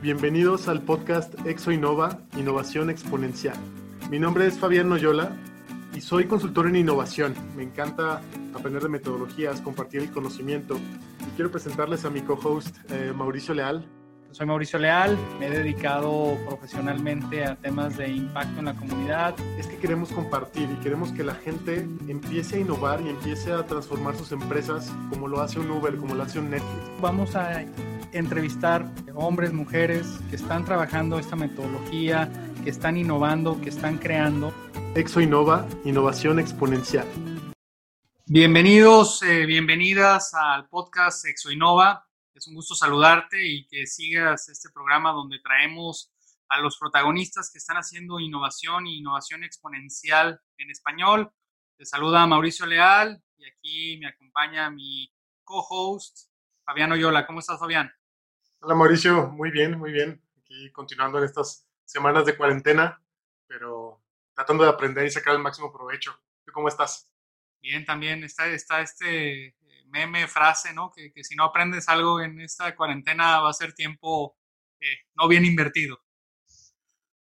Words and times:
bienvenidos 0.00 0.68
al 0.68 0.82
podcast 0.82 1.34
Exo 1.44 1.72
Innova, 1.72 2.20
Innovación 2.36 2.88
Exponencial. 2.88 3.56
Mi 4.10 4.18
nombre 4.18 4.46
es 4.46 4.56
Fabián 4.56 4.88
Noyola 4.88 5.32
y 5.94 6.00
soy 6.00 6.26
consultor 6.26 6.68
en 6.68 6.76
innovación. 6.76 7.34
Me 7.56 7.64
encanta 7.64 8.20
aprender 8.54 8.82
de 8.82 8.88
metodologías, 8.88 9.60
compartir 9.60 10.02
el 10.02 10.10
conocimiento. 10.10 10.76
Y 10.76 11.34
quiero 11.34 11.50
presentarles 11.50 12.04
a 12.04 12.10
mi 12.10 12.20
co-host 12.20 12.76
eh, 12.90 13.12
Mauricio 13.14 13.54
Leal. 13.54 13.84
Soy 14.30 14.46
Mauricio 14.46 14.78
Leal, 14.78 15.18
me 15.40 15.46
he 15.46 15.50
dedicado 15.50 16.36
profesionalmente 16.46 17.44
a 17.44 17.56
temas 17.56 17.96
de 17.96 18.08
impacto 18.08 18.58
en 18.58 18.66
la 18.66 18.74
comunidad. 18.74 19.34
Es 19.58 19.66
que 19.66 19.78
queremos 19.78 20.10
compartir 20.10 20.68
y 20.70 20.76
queremos 20.82 21.10
que 21.12 21.24
la 21.24 21.34
gente 21.34 21.86
empiece 22.06 22.56
a 22.56 22.60
innovar 22.60 23.00
y 23.00 23.08
empiece 23.08 23.52
a 23.52 23.64
transformar 23.64 24.14
sus 24.16 24.30
empresas 24.32 24.92
como 25.10 25.26
lo 25.26 25.40
hace 25.40 25.58
un 25.58 25.70
Uber, 25.70 25.96
como 25.96 26.14
lo 26.14 26.22
hace 26.22 26.38
un 26.38 26.50
Netflix. 26.50 27.00
Vamos 27.00 27.34
a 27.34 27.62
entrevistar 28.12 28.90
hombres, 29.14 29.52
mujeres 29.52 30.06
que 30.30 30.36
están 30.36 30.64
trabajando 30.64 31.18
esta 31.18 31.36
metodología, 31.36 32.30
que 32.64 32.70
están 32.70 32.96
innovando, 32.96 33.60
que 33.60 33.68
están 33.68 33.98
creando. 33.98 34.52
Exo 34.94 35.20
Innova, 35.20 35.66
innovación 35.84 36.38
exponencial. 36.38 37.06
Bienvenidos, 38.26 39.22
eh, 39.22 39.46
bienvenidas 39.46 40.34
al 40.34 40.68
podcast 40.68 41.26
Exo 41.26 41.50
Innova. 41.50 42.06
Es 42.34 42.46
un 42.46 42.54
gusto 42.54 42.74
saludarte 42.74 43.44
y 43.46 43.66
que 43.66 43.86
sigas 43.86 44.48
este 44.48 44.70
programa 44.70 45.12
donde 45.12 45.38
traemos 45.40 46.12
a 46.48 46.60
los 46.60 46.78
protagonistas 46.78 47.50
que 47.52 47.58
están 47.58 47.76
haciendo 47.76 48.20
innovación 48.20 48.86
e 48.86 48.96
innovación 48.96 49.44
exponencial 49.44 50.40
en 50.56 50.70
español. 50.70 51.30
Te 51.76 51.84
saluda 51.84 52.26
Mauricio 52.26 52.66
Leal 52.66 53.22
y 53.36 53.46
aquí 53.46 53.98
me 53.98 54.08
acompaña 54.08 54.70
mi 54.70 55.12
co-host 55.44 56.28
Fabián 56.64 56.92
Oyola. 56.92 57.26
¿Cómo 57.26 57.40
estás, 57.40 57.58
Fabián? 57.58 57.90
Hola, 58.60 58.74
Mauricio. 58.74 59.28
Muy 59.28 59.52
bien, 59.52 59.78
muy 59.78 59.92
bien. 59.92 60.20
Aquí 60.36 60.72
continuando 60.72 61.18
en 61.18 61.24
estas 61.24 61.68
semanas 61.84 62.26
de 62.26 62.36
cuarentena, 62.36 63.00
pero 63.46 64.02
tratando 64.34 64.64
de 64.64 64.70
aprender 64.70 65.06
y 65.06 65.10
sacar 65.10 65.34
el 65.34 65.42
máximo 65.42 65.72
provecho. 65.72 66.20
¿Tú 66.44 66.50
cómo 66.52 66.66
estás? 66.66 67.12
Bien, 67.60 67.84
también 67.84 68.24
está, 68.24 68.48
está 68.48 68.80
este 68.80 69.56
meme, 69.86 70.26
frase, 70.26 70.74
¿no? 70.74 70.90
Que, 70.90 71.12
que, 71.12 71.22
si 71.22 71.36
no 71.36 71.44
aprendes 71.44 71.88
algo 71.88 72.20
en 72.20 72.40
esta 72.40 72.74
cuarentena 72.74 73.40
va 73.40 73.50
a 73.50 73.54
ser 73.54 73.72
tiempo 73.74 74.36
eh, 74.80 75.06
no 75.14 75.28
bien 75.28 75.44
invertido. 75.44 76.00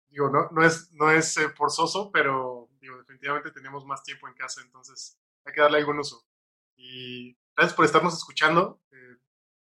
Digo, 0.09 0.31
no, 0.31 0.49
no 0.53 0.65
es, 0.65 0.93
no 0.93 1.11
es 1.11 1.37
eh, 1.37 1.49
forzoso, 1.51 2.13
pero 2.13 2.71
digo, 2.81 2.97
definitivamente 2.99 3.51
tenemos 3.51 3.85
más 3.85 4.05
tiempo 4.05 4.29
en 4.29 4.35
casa, 4.35 4.61
entonces 4.63 5.19
hay 5.45 5.53
que 5.53 5.61
darle 5.61 5.79
algún 5.79 5.99
uso. 5.99 6.25
Y 6.77 7.37
gracias 7.57 7.75
por 7.75 7.85
estarnos 7.85 8.15
escuchando. 8.15 8.81
Eh, 8.93 9.17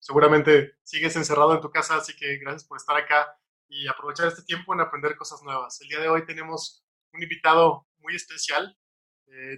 seguramente 0.07 0.77
sigues 0.85 1.17
encerrado 1.17 1.55
en 1.55 1.61
tu 1.61 1.71
casa, 1.71 1.97
así 1.97 2.15
que 2.15 2.39
gracias 2.39 2.65
por 2.65 2.77
estar 2.79 2.97
acá 2.97 3.37
y 3.69 3.89
aprovechar 3.89 4.29
este 4.29 4.43
tiempo 4.43 4.73
en 4.73 4.81
aprender 4.81 5.17
cosas 5.17 5.43
nuevas. 5.43 5.81
El 5.81 5.89
día 5.89 5.99
de 5.99 6.09
hoy 6.09 6.25
tenemos 6.25 6.85
un 7.13 7.23
invitado 7.23 7.89
muy 7.99 8.15
especial. 8.15 8.79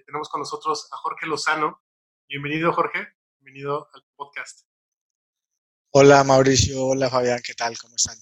tenemos 0.06 0.30
con 0.30 0.41
nosotros 0.41 0.88
a 0.91 0.96
Jorge 0.96 1.26
Lozano. 1.26 1.82
Bienvenido, 2.28 2.72
Jorge 2.72 3.08
bienvenido 3.41 3.88
al 3.94 4.04
podcast. 4.16 4.66
Hola 5.91 6.22
Mauricio, 6.24 6.84
hola 6.84 7.08
Fabián, 7.08 7.41
¿qué 7.44 7.54
tal? 7.54 7.78
¿Cómo 7.78 7.96
están? 7.96 8.16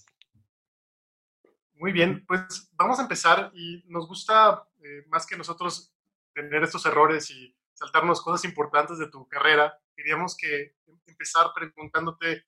Muy 1.75 1.93
bien, 1.93 2.25
pues 2.27 2.71
vamos 2.73 2.99
a 2.99 3.03
empezar 3.03 3.51
y 3.55 3.83
nos 3.87 4.07
gusta 4.07 4.69
eh, 4.83 5.05
más 5.09 5.27
que 5.27 5.37
nosotros 5.37 5.93
tener 6.33 6.63
estos 6.63 6.87
errores 6.87 7.31
y 7.31 7.57
saltarnos 7.75 8.23
cosas 8.23 8.45
importantes 8.45 8.99
de 8.99 9.09
tu 9.09 9.27
carrera. 9.27 9.77
Queríamos 9.97 10.37
que 10.37 10.75
empezar 11.07 11.47
preguntándote 11.55 12.45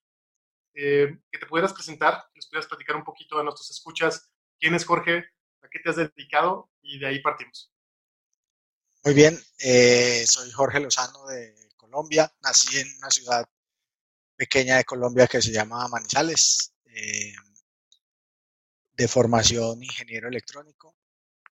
eh, 0.75 1.17
que 1.31 1.39
te 1.39 1.45
pudieras 1.45 1.73
presentar, 1.73 2.23
que 2.31 2.37
les 2.37 2.47
pudieras 2.47 2.67
platicar 2.67 2.95
un 2.95 3.03
poquito 3.03 3.39
a 3.39 3.43
nuestros 3.43 3.71
escuchas 3.71 4.31
quién 4.59 4.75
es 4.75 4.85
Jorge, 4.85 5.25
a 5.61 5.67
qué 5.69 5.79
te 5.79 5.89
has 5.89 5.95
dedicado 5.95 6.69
y 6.81 6.99
de 6.99 7.07
ahí 7.07 7.21
partimos. 7.21 7.73
Muy 9.03 9.13
bien, 9.13 9.39
eh, 9.59 10.25
soy 10.27 10.51
Jorge 10.51 10.79
Lozano 10.79 11.25
de 11.27 11.69
Colombia. 11.77 12.31
Nací 12.41 12.79
en 12.79 12.87
una 12.97 13.09
ciudad 13.09 13.49
pequeña 14.35 14.77
de 14.77 14.83
Colombia 14.83 15.27
que 15.27 15.41
se 15.41 15.51
llama 15.51 15.87
Manizales, 15.87 16.73
eh, 16.85 17.33
de 18.93 19.07
formación 19.07 19.81
ingeniero 19.81 20.27
electrónico, 20.27 20.97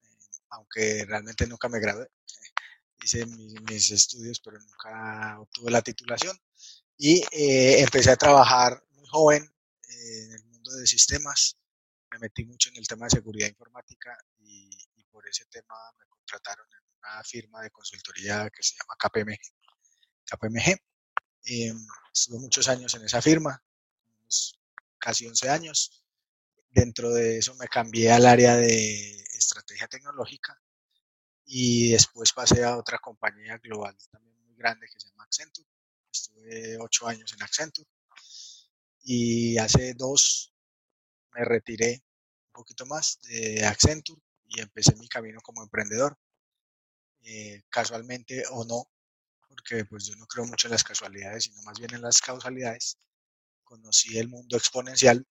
eh, 0.02 0.08
aunque 0.50 1.04
realmente 1.06 1.46
nunca 1.46 1.69
me 1.69 1.80
gradué. 1.80 2.08
Hice 3.04 3.26
mis, 3.26 3.91
estudios, 3.91 4.41
pero 4.41 4.59
nunca 4.59 5.38
obtuve 5.38 5.70
la 5.70 5.82
titulación. 5.82 6.37
Y 6.97 7.22
eh, 7.32 7.81
empecé 7.81 8.10
a 8.10 8.16
trabajar 8.16 8.82
muy 8.92 9.06
joven 9.06 9.42
en 9.88 10.32
el 10.32 10.44
mundo 10.44 10.72
de 10.72 10.87
sistemas. 10.87 11.59
Me 12.10 12.19
metí 12.19 12.44
mucho 12.47 12.70
en 12.70 12.76
el 12.76 12.87
tema 12.87 13.06
de 13.06 13.10
seguridad 13.10 13.48
informática 13.48 14.16
y, 14.38 14.70
y 14.97 15.04
por 15.04 15.28
ese 15.28 15.44
tema 15.47 15.75
me 15.98 16.06
contrataron 16.06 16.66
en 16.66 16.98
una 16.98 17.22
firma 17.25 17.62
de 17.62 17.70
consultoría 17.70 18.48
que 18.50 18.62
se 18.62 18.75
llama 18.76 18.97
KPMG 18.98 19.53
KPMG. 20.25 20.78
Em, 21.44 21.87
estuve 22.12 22.38
muchos 22.38 22.69
años 22.69 22.94
en 22.94 23.04
esa 23.04 23.20
firma, 23.20 23.62
casi 24.98 25.26
11 25.26 25.50
años. 25.50 26.03
Dentro 26.70 27.12
de 27.12 27.38
eso 27.38 27.54
me 27.56 27.69
cambié 27.69 28.10
al 28.10 28.26
área 28.26 28.56
de 28.56 29.22
estrategia 29.34 29.87
tecnológica 29.88 30.59
y 31.47 31.91
después 31.91 32.32
pasé 32.32 32.65
a 32.65 32.77
otra 32.77 32.99
compañía 32.99 33.59
global 33.59 33.97
también 34.10 34.37
muy 34.44 34.56
grande 34.56 34.87
que 34.93 34.99
se 34.99 35.09
llama 35.09 35.25
Accenture. 35.25 35.69
Estuve 36.10 36.78
ocho 36.78 37.06
años 37.06 37.32
en 37.32 37.43
Accenture 37.43 37.88
y 39.03 39.59
hace 39.59 39.94
dos 39.94 40.53
me 41.34 41.44
retiré 41.44 42.03
un 42.49 42.53
poquito 42.53 42.87
más 42.87 43.19
de 43.22 43.65
Accenture 43.66 44.21
y 44.47 44.60
empecé 44.60 44.94
mi 44.97 45.09
camino 45.09 45.41
como 45.43 45.62
emprendedor. 45.62 46.16
Eh, 47.27 47.62
casualmente 47.71 48.44
o 48.50 48.65
no, 48.66 48.87
porque 49.49 49.84
pues 49.87 50.06
yo 50.06 50.15
no 50.16 50.26
creo 50.26 50.44
mucho 50.44 50.66
en 50.66 50.72
las 50.72 50.84
casualidades, 50.84 51.44
sino 51.44 51.62
más 51.62 51.78
bien 51.78 51.94
en 51.94 52.03
las 52.03 52.21
causalidades. 52.21 52.99
Conocí 53.65 54.19
el 54.19 54.28
mundo 54.28 54.56
exponencial 54.56 55.26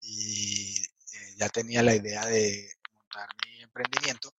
y 0.00 0.76
eh, 0.82 1.34
ya 1.38 1.48
tenía 1.48 1.82
la 1.82 1.94
idea 1.94 2.26
de 2.26 2.70
montar 2.92 3.28
mi 3.46 3.62
emprendimiento 3.62 4.34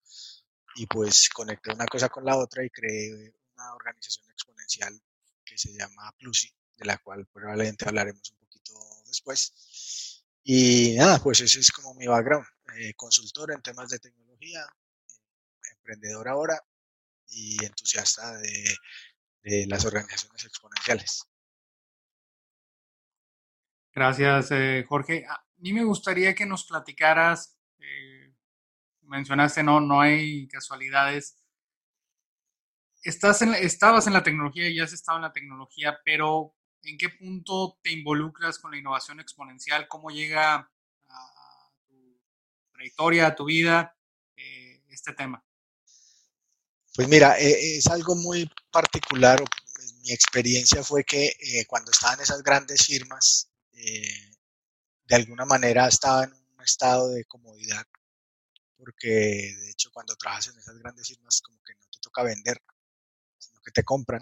y 0.76 0.86
pues 0.88 1.30
conecté 1.30 1.74
una 1.74 1.86
cosa 1.86 2.10
con 2.10 2.26
la 2.26 2.38
otra 2.38 2.64
y 2.64 2.70
creé 2.70 3.34
una 3.56 3.74
organización 3.74 4.30
exponencial 4.32 5.02
que 5.44 5.58
se 5.58 5.74
llama 5.74 6.14
Plusi, 6.18 6.52
de 6.76 6.86
la 6.86 6.98
cual 6.98 7.26
probablemente 7.28 7.88
hablaremos 7.88 8.30
un 8.32 8.38
poquito 8.38 8.74
después. 9.06 10.24
Y 10.44 10.96
nada, 10.98 11.20
pues 11.20 11.42
ese 11.42 11.60
es 11.60 11.72
como 11.72 11.94
mi 11.96 12.08
background, 12.08 12.46
eh, 12.78 12.94
consultor 12.96 13.52
en 13.52 13.62
temas 13.62 13.90
de 13.90 14.00
tecnología, 14.00 14.68
emprendedor 15.72 16.28
ahora 16.28 16.62
y 17.28 17.64
entusiasta 17.64 18.38
de, 18.38 18.76
las 19.68 19.86
organizaciones 19.86 20.44
exponenciales. 20.44 21.24
Gracias, 23.94 24.48
eh, 24.52 24.86
Jorge. 24.90 25.26
A 25.28 25.46
mí 25.58 25.72
me 25.72 25.84
gustaría 25.84 26.34
que 26.34 26.48
nos 26.48 26.66
platicaras, 26.66 27.56
eh, 27.78 28.15
mencionaste, 29.08 29.64
no, 29.64 29.80
no 29.82 30.02
hay 30.02 30.48
casualidades. 30.48 31.38
Estás 33.04 33.42
en, 33.42 33.54
estabas 33.54 34.08
en 34.08 34.14
la 34.14 34.24
tecnología 34.24 34.70
y 34.70 34.80
has 34.80 34.94
estado 34.94 35.18
en 35.18 35.24
la 35.24 35.34
tecnología, 35.34 36.00
pero 36.04 36.56
¿en 36.84 36.98
qué 36.98 37.10
punto 37.10 37.80
te 37.82 37.92
involucras 37.92 38.60
con 38.60 38.72
la 38.72 38.78
innovación 38.78 39.20
exponencial? 39.20 39.88
¿Cómo 39.88 40.10
llega 40.10 40.56
a 40.56 41.72
tu 41.88 42.20
trayectoria, 42.74 43.28
a 43.28 43.36
tu 43.36 43.46
vida, 43.46 43.96
eh, 44.36 44.84
este 44.90 45.14
tema? 45.14 45.44
Pues 46.96 47.10
mira, 47.10 47.38
eh, 47.38 47.78
es 47.78 47.88
algo 47.88 48.16
muy 48.16 48.50
particular. 48.72 49.44
Mi 50.04 50.14
experiencia 50.14 50.82
fue 50.82 51.04
que 51.04 51.26
eh, 51.26 51.66
cuando 51.68 51.92
estaba 51.92 52.14
en 52.14 52.22
esas 52.22 52.42
grandes 52.42 52.86
firmas, 52.86 53.50
eh, 53.74 54.32
de 55.06 55.16
alguna 55.16 55.44
manera 55.46 55.88
estaba 55.90 56.24
en 56.24 56.32
un 56.32 56.64
estado 56.64 57.10
de 57.10 57.26
comodidad, 57.26 57.86
porque 58.78 59.08
de 59.08 59.70
hecho 59.70 59.92
cuando 59.92 60.16
trabajas 60.16 60.48
en 60.48 60.60
esas 60.60 60.78
grandes 60.78 61.08
firmas 61.08 61.42
como 61.42 61.62
que 61.64 61.74
no 61.76 61.86
te 61.92 62.00
toca 62.02 62.24
vender, 62.24 62.62
sino 63.38 63.62
que 63.62 63.72
te 63.72 63.84
compran. 63.84 64.22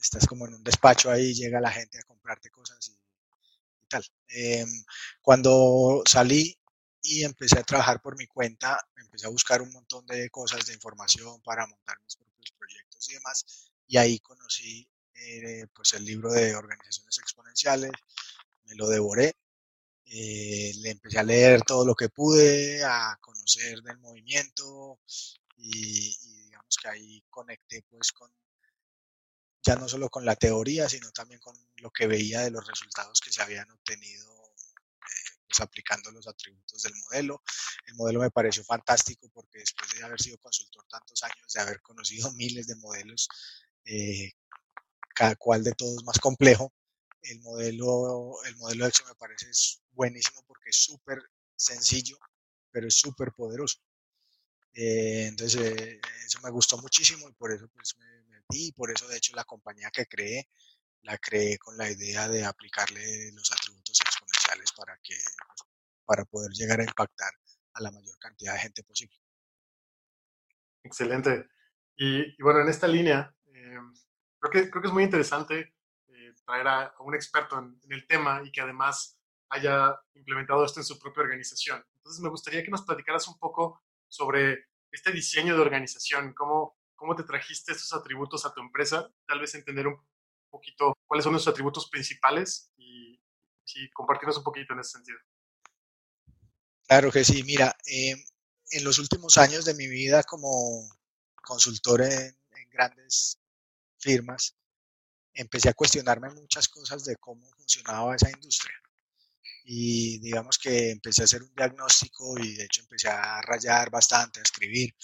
Estás 0.00 0.26
como 0.26 0.46
en 0.46 0.54
un 0.54 0.64
despacho 0.64 1.10
ahí, 1.10 1.34
llega 1.34 1.60
la 1.60 1.70
gente 1.70 1.98
a 1.98 2.02
comprarte 2.02 2.50
cosas 2.50 2.88
y, 2.88 2.98
tal. 3.88 4.04
Em, 4.28 4.68
cuando 5.22 6.02
salí 6.08 6.56
y 7.02 7.24
empecé 7.24 7.58
a 7.58 7.62
trabajar 7.62 8.00
por 8.02 8.16
mi 8.16 8.26
cuenta, 8.26 8.78
empecé 8.96 9.26
a 9.26 9.30
buscar 9.30 9.62
un 9.62 9.72
montón 9.72 10.06
de 10.06 10.28
cosas 10.30 10.66
de 10.66 10.74
información 10.74 11.40
para 11.42 11.66
montar 11.66 11.98
mis 12.02 12.16
propios 12.16 12.52
proyectos 12.58 13.08
y 13.10 13.14
demás, 13.14 13.70
y 13.86 13.96
ahí 13.96 14.18
conocí 14.18 14.88
eh, 15.14 15.66
pues 15.74 15.94
el 15.94 16.04
libro 16.04 16.32
de 16.32 16.54
organizaciones 16.54 17.18
exponenciales, 17.18 17.92
me 18.64 18.74
lo 18.74 18.88
devoré, 18.88 19.34
eh, 20.08 20.72
le 20.76 20.90
empecé 20.90 21.18
a 21.18 21.24
leer 21.24 21.62
todo 21.62 21.84
lo 21.84 21.94
que 21.94 22.08
pude, 22.08 22.82
a 22.84 23.16
conocer 23.20 23.82
del 23.82 23.98
movimiento 23.98 25.00
y, 25.56 26.16
digamos 26.44 26.76
que 26.80 26.88
ahí 26.88 27.24
conecté 27.28 27.82
pues 27.88 28.12
con 28.12 28.30
ya 29.62 29.74
no 29.74 29.88
solo 29.88 30.08
con 30.08 30.24
la 30.24 30.36
teoría, 30.36 30.88
sino 30.88 31.10
también 31.10 31.40
con 31.40 31.56
lo 31.78 31.90
que 31.90 32.06
veía 32.06 32.42
de 32.42 32.52
los 32.52 32.64
resultados 32.68 33.20
que 33.20 33.32
se 33.32 33.42
habían 33.42 33.68
obtenido 33.72 34.32
pues 35.48 35.60
aplicando 35.60 36.10
los 36.12 36.26
atributos 36.28 36.82
del 36.82 36.94
modelo. 36.94 37.42
El 37.86 37.94
modelo 37.94 38.20
me 38.20 38.30
pareció 38.30 38.64
fantástico 38.64 39.28
porque 39.32 39.58
después 39.58 39.90
de 39.92 40.04
haber 40.04 40.20
sido 40.20 40.38
consultor 40.38 40.84
tantos 40.88 41.22
años, 41.24 41.52
de 41.52 41.60
haber 41.60 41.80
conocido 41.82 42.32
miles 42.34 42.68
de 42.68 42.76
modelos, 42.76 43.28
eh, 43.84 44.32
cada 45.14 45.34
cual 45.34 45.64
de 45.64 45.72
todos 45.72 46.04
más 46.04 46.18
complejo, 46.20 46.72
el 47.22 47.40
modelo, 47.40 48.34
el 48.44 48.56
modelo 48.56 48.86
EXO 48.86 49.04
me 49.06 49.14
parece 49.16 49.48
buenísimo 49.96 50.42
porque 50.46 50.70
es 50.70 50.84
súper 50.84 51.18
sencillo, 51.56 52.16
pero 52.70 52.86
es 52.86 52.94
súper 52.94 53.32
poderoso. 53.32 53.80
Eh, 54.74 55.26
entonces, 55.26 55.72
eh, 55.72 56.00
eso 56.24 56.38
me 56.42 56.50
gustó 56.50 56.76
muchísimo 56.78 57.28
y 57.28 57.32
por 57.32 57.50
eso 57.50 57.66
pues, 57.68 57.96
me 57.98 58.22
metí 58.28 58.68
y 58.68 58.72
por 58.72 58.90
eso, 58.90 59.08
de 59.08 59.16
hecho, 59.16 59.34
la 59.34 59.44
compañía 59.44 59.90
que 59.90 60.06
creé, 60.06 60.48
la 61.02 61.16
creé 61.18 61.58
con 61.58 61.76
la 61.78 61.90
idea 61.90 62.28
de 62.28 62.44
aplicarle 62.44 63.32
los 63.32 63.50
atributos 63.50 63.98
exponenciales 64.00 64.70
para, 64.76 64.98
que, 65.02 65.14
pues, 65.14 65.70
para 66.04 66.24
poder 66.26 66.52
llegar 66.52 66.80
a 66.80 66.84
impactar 66.84 67.32
a 67.72 67.82
la 67.82 67.90
mayor 67.90 68.18
cantidad 68.18 68.52
de 68.52 68.60
gente 68.60 68.84
posible. 68.84 69.16
Excelente. 70.84 71.48
Y, 71.96 72.40
bueno, 72.42 72.60
en 72.60 72.68
esta 72.68 72.86
línea, 72.86 73.34
eh, 73.54 73.78
creo, 74.38 74.52
que, 74.52 74.70
creo 74.70 74.82
que 74.82 74.88
es 74.88 74.94
muy 74.94 75.04
interesante 75.04 75.76
traer 76.46 76.68
a, 76.68 76.94
un 77.00 77.14
experto 77.14 77.58
en, 77.58 77.78
el 77.90 78.06
tema 78.06 78.42
y 78.44 78.50
que 78.50 78.60
además 78.60 79.15
haya 79.50 79.98
implementado 80.14 80.64
esto 80.64 80.80
en 80.80 80.84
su 80.84 80.98
propia 80.98 81.22
organización. 81.22 81.84
Entonces, 81.96 82.22
me 82.22 82.28
gustaría 82.28 82.62
que 82.62 82.70
nos 82.70 82.82
platicaras 82.82 83.28
un 83.28 83.38
poco 83.38 83.82
sobre 84.08 84.66
este 84.90 85.12
diseño 85.12 85.54
de 85.54 85.62
organización, 85.62 86.32
cómo, 86.34 86.76
cómo 86.94 87.14
te 87.14 87.24
trajiste 87.24 87.72
estos 87.72 87.92
atributos 87.92 88.44
a 88.46 88.52
tu 88.52 88.60
empresa, 88.60 89.10
tal 89.26 89.40
vez 89.40 89.54
entender 89.54 89.86
un 89.86 90.00
poquito 90.50 90.96
cuáles 91.06 91.24
son 91.24 91.34
los 91.34 91.46
atributos 91.48 91.88
principales 91.90 92.70
y, 92.76 93.20
compartirnos 93.92 94.38
un 94.38 94.44
poquito 94.44 94.72
en 94.72 94.80
ese 94.80 94.92
sentido. 94.92 95.18
Claro 96.86 97.10
que 97.10 97.24
sí, 97.24 97.42
mira, 97.42 97.76
em, 97.84 98.16
en 98.70 98.84
los 98.84 98.98
últimos 98.98 99.36
años 99.36 99.66
de 99.66 99.74
mi 99.74 99.86
vida 99.86 100.22
como 100.22 100.88
consultor 101.42 102.02
en 102.02 102.34
grandes 102.70 103.38
firmas, 103.98 104.56
empecé 105.34 105.68
a 105.68 105.74
cuestionarme 105.74 106.30
muchas 106.30 106.68
cosas 106.68 107.04
de 107.04 107.16
cómo 107.16 107.46
funcionaba 107.50 108.16
esa 108.16 108.30
industria 108.30 108.74
y 109.68 110.18
digamos 110.20 110.58
que 110.58 110.92
empecé 110.92 111.22
a 111.22 111.24
hacer 111.24 111.42
un 111.42 111.52
diagnóstico 111.52 112.38
y 112.38 112.54
de 112.54 112.64
hecho 112.64 112.82
empecé 112.82 113.08
a 113.08 113.40
rayar 113.42 113.90
bastante, 113.90 114.38
a 114.38 114.44
escribir 114.44 114.94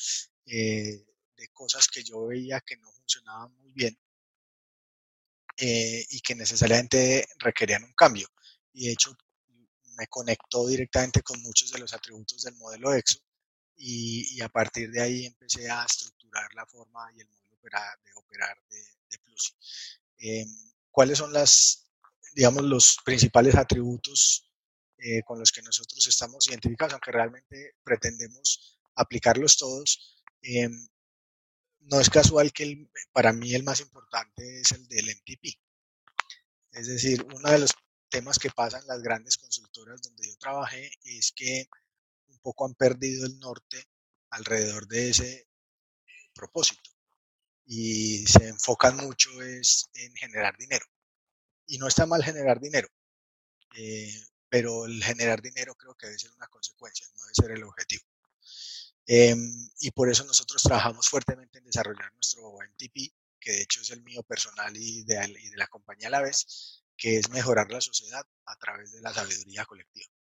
eh, 0.46 1.04
de 1.36 1.48
cosas 1.48 1.88
que 1.88 2.04
yo 2.04 2.26
veía 2.26 2.60
que 2.60 2.76
no 2.76 2.92
funcionaban 2.92 3.52
muy 3.56 3.72
bien 3.72 3.98
eh, 5.56 6.06
y 6.10 6.20
que 6.20 6.36
necesariamente 6.36 7.26
requerían 7.38 7.82
un 7.82 7.92
cambio. 7.94 8.28
Y 8.72 8.86
de 8.86 8.92
hecho 8.92 9.16
me 9.96 10.06
conectó 10.06 10.68
directamente 10.68 11.22
con 11.22 11.42
muchos 11.42 11.72
de 11.72 11.80
los 11.80 11.92
atributos 11.92 12.42
del 12.42 12.54
modelo 12.54 12.94
EXO 12.94 13.18
y, 13.76 14.40
a 14.42 14.48
partir 14.48 14.92
de 14.92 15.02
ahí 15.02 15.26
empecé 15.26 15.68
a 15.68 15.84
estructurar 15.84 16.54
la 16.54 16.66
forma 16.66 17.10
y 17.16 17.20
el 17.20 17.28
modelo 17.28 17.56
de 18.04 18.12
operar 18.14 18.56
de, 18.70 18.80
de 19.10 19.18
Plus. 19.24 19.56
Em, 20.18 20.48
¿Cuáles 20.88 21.18
son 21.18 21.32
las, 21.32 21.88
digamos, 22.34 22.62
los 22.62 22.98
principales 23.04 23.56
atributos 23.56 24.51
eh, 25.02 25.22
con 25.24 25.38
los 25.38 25.50
que 25.50 25.62
nosotros 25.62 26.06
estamos 26.06 26.46
identificados, 26.48 26.92
aunque 26.92 27.10
realmente 27.10 27.74
pretendemos 27.82 28.78
aplicarlos 28.94 29.56
todos. 29.56 30.24
Eh, 30.42 30.68
no 31.80 32.00
es 32.00 32.08
casual 32.08 32.52
que 32.52 32.88
para 33.12 33.32
mí 33.32 33.52
el 33.54 33.64
más 33.64 33.80
importante 33.80 34.60
es 34.60 34.70
el 34.70 34.86
del 34.86 35.06
MTP. 35.06 35.58
Es 36.70 36.86
decir, 36.86 37.26
uno 37.34 37.50
de 37.50 37.58
los 37.58 37.72
temas 38.08 38.38
que 38.38 38.50
pasan 38.50 38.86
las 38.86 39.02
grandes 39.02 39.36
consultoras 39.38 40.00
donde 40.02 40.28
yo 40.28 40.36
trabajé 40.36 40.90
es 41.04 41.32
que 41.32 41.66
un 42.28 42.38
poco 42.38 42.66
han 42.66 42.74
perdido 42.74 43.26
el 43.26 43.38
norte 43.40 43.84
alrededor 44.30 44.86
de 44.86 45.10
ese 45.10 45.48
propósito 46.32 46.90
y 47.66 48.24
se 48.26 48.48
enfocan 48.48 48.96
mucho 48.98 49.30
es 49.42 49.90
en 49.94 50.14
generar 50.14 50.56
dinero. 50.56 50.86
Y 51.66 51.78
no 51.78 51.88
está 51.88 52.06
mal 52.06 52.22
generar 52.22 52.60
dinero. 52.60 52.88
Eh, 53.76 54.14
pero 54.52 54.84
el 54.84 55.02
generar 55.02 55.40
dinero 55.40 55.74
creo 55.74 55.94
que 55.94 56.08
debe 56.08 56.18
ser 56.18 56.30
una 56.32 56.46
consecuencia, 56.46 57.06
no 57.16 57.22
debe 57.22 57.34
ser 57.34 57.50
el 57.52 57.64
objetivo. 57.64 58.04
Em, 59.06 59.70
y 59.80 59.90
por 59.92 60.10
eso 60.10 60.24
nosotros 60.24 60.62
trabajamos 60.62 61.08
fuertemente 61.08 61.56
en 61.56 61.64
desarrollar 61.64 62.12
nuestro 62.12 62.58
MTP, 62.60 63.14
que 63.40 63.52
de 63.52 63.62
hecho 63.62 63.80
es 63.80 63.88
el 63.92 64.02
mío 64.02 64.22
personal 64.22 64.76
y 64.76 65.04
de, 65.04 65.16
la 65.56 65.66
compañía 65.68 66.08
a 66.08 66.10
la 66.10 66.20
vez, 66.20 66.84
que 66.98 67.16
es 67.16 67.30
mejorar 67.30 67.70
la 67.70 67.80
sociedad 67.80 68.26
a 68.44 68.56
través 68.56 68.92
de 68.92 69.00
la 69.00 69.14
sabiduría 69.14 69.64
colectiva. 69.64 70.12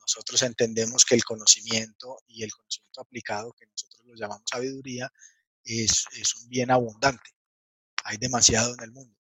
Nosotros 0.00 0.42
entendemos 0.42 1.04
que 1.04 1.14
el 1.14 1.22
conocimiento 1.22 2.18
y 2.26 2.42
el 2.42 2.50
conocimiento 2.50 3.02
aplicado, 3.02 3.52
que 3.52 3.66
nosotros 3.66 4.04
lo 4.04 4.16
llamamos 4.16 4.50
sabiduría, 4.50 5.12
es, 5.62 6.06
es 6.10 6.34
un 6.34 6.48
bien 6.48 6.72
abundante. 6.72 7.30
Hay 8.02 8.16
demasiado 8.16 8.74
en 8.74 8.82
el 8.82 8.90
mundo 8.90 9.15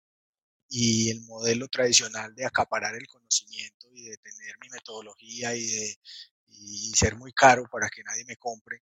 y 0.74 1.10
el 1.10 1.20
modelo 1.26 1.68
tradicional 1.68 2.34
de 2.34 2.46
acaparar 2.46 2.94
el 2.94 3.06
conocimiento 3.06 3.88
y 3.92 4.04
de 4.04 4.16
tener 4.16 4.56
mi 4.58 4.70
metodología 4.70 5.54
y 5.54 5.66
de 5.66 5.98
ser 6.94 7.14
muy 7.14 7.30
caro 7.34 7.64
para 7.70 7.90
que 7.90 8.02
nadie 8.02 8.24
me 8.24 8.36
compre, 8.36 8.82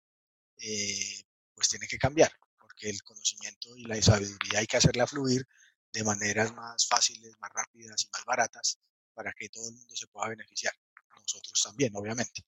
eh, 0.58 1.22
pues 1.54 1.68
tiene 1.68 1.86
que 1.86 1.96
cambiar, 1.96 2.32
porque 2.58 2.90
el 2.90 3.00
conocimiento 3.04 3.76
y 3.76 3.84
la 3.84 4.02
sabiduría 4.02 4.58
hay 4.58 4.66
que 4.66 4.78
hacerla 4.78 5.06
fluir 5.06 5.46
de 5.92 6.02
maneras 6.02 6.52
más 6.54 6.88
fáciles, 6.88 7.38
más 7.38 7.52
rápidas 7.54 8.02
y 8.02 8.08
más 8.12 8.24
baratas 8.24 8.80
para 9.14 9.32
que 9.32 9.48
todo 9.48 9.68
el 9.68 9.76
mundo 9.76 9.94
se 9.94 10.08
pueda 10.08 10.30
beneficiar. 10.30 10.74
Nosotros 11.20 11.62
también, 11.62 11.94
obviamente. 11.94 12.44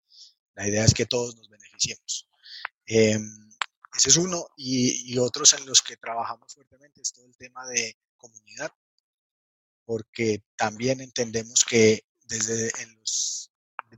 La 0.55 0.67
idea 0.67 0.85
es 0.85 0.95
que 0.95 1.07
todos 1.07 1.37
nos 1.37 1.49
beneficiemos. 1.49 2.29
Em, 2.87 3.51
ese 3.97 4.09
es 4.09 4.17
uno. 4.17 4.49
Y, 4.57 5.13
y, 5.13 5.19
otros 5.19 5.53
en 5.53 5.65
los 5.65 5.81
que 5.81 5.97
trabajamos 5.97 6.55
fuertemente 6.55 7.01
es 7.01 7.13
todo 7.13 7.27
el 7.27 7.37
tema 7.37 7.67
de 7.69 7.97
comunidad 8.17 8.73
porque 9.89 10.45
también 10.55 11.01
entendemos 11.01 11.65
que 11.65 12.05
desde 12.25 12.71
en 12.83 12.95
los 12.99 13.51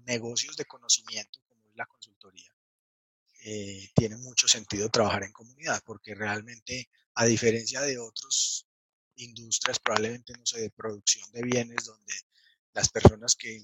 negocios 0.04 0.56
de 0.56 0.64
conocimiento, 0.64 1.40
como 1.48 1.66
es 1.66 1.74
la 1.74 1.84
consultoría, 1.84 2.54
eh, 3.42 3.90
tiene 3.92 4.16
mucho 4.18 4.46
sentido 4.46 4.88
trabajar 4.88 5.24
en 5.24 5.32
comunidad, 5.32 5.82
porque 5.84 6.14
realmente, 6.14 6.88
a 7.14 7.24
diferencia 7.24 7.80
de 7.80 7.98
otras 7.98 8.68
industrias, 9.16 9.80
probablemente, 9.80 10.32
no 10.38 10.46
sé, 10.46 10.60
de 10.60 10.70
producción 10.70 11.28
de 11.32 11.42
bienes, 11.42 11.84
donde 11.84 12.14
las 12.72 12.88
personas 12.88 13.34
que, 13.34 13.60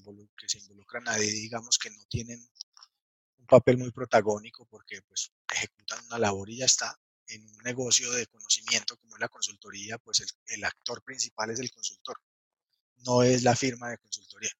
se 0.47 0.57
involucran 0.59 1.07
ahí, 1.07 1.31
digamos 1.31 1.77
que 1.77 1.91
no 1.91 2.03
tienen 2.09 2.45
un 3.37 3.45
papel 3.45 3.77
muy 3.77 3.91
protagónico 3.91 4.65
porque 4.65 5.01
pues 5.03 5.31
ejecutan 5.49 6.05
una 6.07 6.19
labor 6.19 6.49
y 6.49 6.57
ya 6.57 6.65
está, 6.65 6.99
en 7.29 7.45
un 7.45 7.57
negocio 7.63 8.11
de 8.11 8.27
conocimiento 8.27 8.97
como 8.97 9.15
es 9.15 9.19
la 9.19 9.29
consultoría, 9.29 9.97
pues 9.97 10.23
el, 10.47 10.63
actor 10.63 11.03
principal 11.03 11.51
es 11.51 11.59
el 11.59 11.71
consultor, 11.71 12.17
no 13.05 13.23
es 13.23 13.43
la 13.43 13.55
firma 13.55 13.89
de 13.89 13.97
consultoría. 13.97 14.51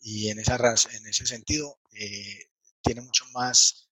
Y 0.00 0.28
en, 0.28 0.38
esa, 0.38 0.56
en 0.56 1.06
ese 1.06 1.26
sentido, 1.26 1.80
eh, 1.92 2.50
tiene 2.82 3.00
mucho 3.00 3.24
más, 3.32 3.88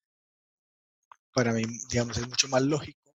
para 1.32 1.52
mí, 1.52 1.64
digamos, 1.88 2.16
es 2.18 2.28
mucho 2.28 2.48
más 2.48 2.62
lógico 2.62 3.14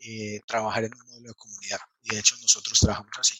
eh, 0.00 0.40
trabajar 0.46 0.84
en 0.84 0.94
un 0.94 1.06
modelo 1.06 1.28
de 1.28 1.34
comunidad. 1.34 1.80
Y 2.02 2.14
de 2.14 2.20
hecho 2.20 2.36
nosotros 2.40 2.78
trabajamos 2.80 3.12
así. 3.18 3.38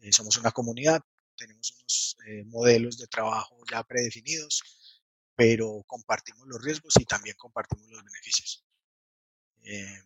Eh, 0.00 0.12
somos 0.12 0.36
una 0.38 0.50
comunidad, 0.50 1.02
tenemos 1.36 1.72
unos 1.72 2.16
modelos 2.46 2.98
de 2.98 3.06
trabajo 3.06 3.58
ya 3.70 3.82
predefinidos, 3.82 4.62
pero 5.34 5.82
compartimos 5.86 6.46
los 6.46 6.62
riesgos 6.62 6.94
y 6.98 7.04
también 7.04 7.36
compartimos 7.36 7.88
los 7.88 8.04
beneficios. 8.04 8.64
Eh, 9.62 10.02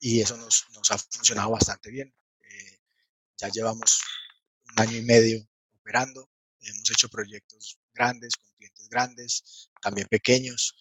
y 0.00 0.20
eso 0.20 0.36
nos, 0.36 0.66
nos, 0.72 0.90
ha 0.90 0.98
funcionado 0.98 1.50
bastante 1.50 1.90
bien. 1.90 2.14
Eh, 2.42 2.78
ya 3.36 3.48
llevamos 3.48 4.00
un 4.64 4.80
año 4.80 4.96
y 4.96 5.02
medio 5.02 5.48
operando, 5.80 6.30
hemos 6.60 6.90
hecho 6.90 7.08
proyectos 7.08 7.78
grandes, 7.92 8.36
con 8.36 8.50
clientes 8.56 8.88
grandes, 8.88 9.70
también 9.80 10.06
pequeños, 10.08 10.74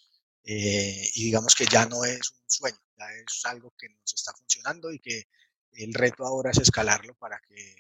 eh, 0.43 1.09
y 1.13 1.25
digamos 1.25 1.55
que 1.55 1.65
ya 1.65 1.85
no 1.85 2.03
es 2.05 2.31
un 2.31 2.43
sueño, 2.49 2.79
ya 2.97 3.05
es 3.11 3.45
algo 3.45 3.73
que 3.77 3.89
nos 3.89 4.13
está 4.13 4.33
funcionando 4.33 4.91
y 4.91 4.99
que 4.99 5.23
el 5.71 5.93
reto 5.93 6.25
ahora 6.25 6.51
es 6.51 6.59
escalarlo 6.59 7.15
para 7.15 7.39
que, 7.47 7.75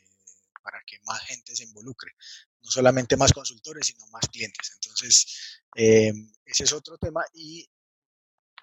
para 0.61 0.81
que 0.85 0.99
más 1.03 1.21
gente 1.25 1.55
se 1.55 1.63
involucre, 1.63 2.11
no 2.61 2.71
solamente 2.71 3.17
más 3.17 3.33
consultores, 3.33 3.87
sino 3.87 4.07
más 4.07 4.27
clientes. 4.29 4.71
Entonces, 4.75 5.61
ese 5.75 6.63
es 6.63 6.73
otro 6.73 6.97
tema 6.97 7.23
y 7.33 7.67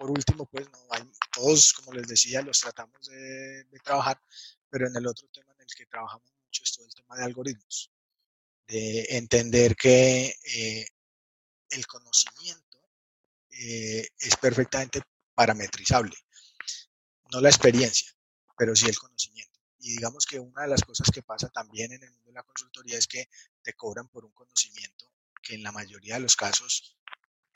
por 0.01 0.09
último, 0.09 0.47
pues 0.47 0.67
no 0.71 0.79
hay, 0.89 1.03
todos, 1.31 1.73
como 1.73 1.93
les 1.93 2.07
decía, 2.07 2.41
los 2.41 2.59
tratamos 2.59 3.05
de, 3.05 3.67
trabajar, 3.83 4.19
pero 4.67 4.87
en 4.87 4.95
el 4.95 5.05
otro 5.05 5.27
tema 5.27 5.53
en 5.53 5.61
el 5.61 5.67
que 5.67 5.85
trabajamos 5.85 6.27
mucho 6.43 6.63
es 6.63 6.71
todo 6.75 6.87
el 6.87 6.93
tema 6.95 7.17
de 7.17 7.23
algoritmos, 7.25 7.91
de 8.65 9.05
entender 9.09 9.75
que 9.75 10.35
eh, 10.43 10.87
el 11.69 11.85
conocimiento 11.85 12.79
eh, 13.51 14.07
es 14.17 14.35
perfectamente 14.37 15.03
parametrizable, 15.35 16.17
no 17.31 17.39
la 17.39 17.49
experiencia, 17.49 18.11
pero 18.57 18.75
sí 18.75 18.87
el 18.87 18.97
conocimiento. 18.97 19.59
Y 19.81 19.91
digamos 19.91 20.25
que 20.25 20.39
una 20.39 20.63
de 20.63 20.69
las 20.69 20.81
cosas 20.81 21.11
que 21.13 21.21
pasa 21.21 21.47
también 21.49 21.91
en 21.91 22.01
el 22.01 22.09
mundo 22.09 22.29
de 22.29 22.33
la 22.33 22.43
consultoría 22.43 22.97
es 22.97 23.05
que 23.05 23.29
te 23.61 23.73
cobran 23.73 24.07
por 24.07 24.25
un 24.25 24.31
conocimiento 24.31 25.13
que 25.43 25.53
en 25.53 25.61
la 25.61 25.71
mayoría 25.71 26.15
de 26.15 26.21
los 26.21 26.35
casos, 26.35 26.97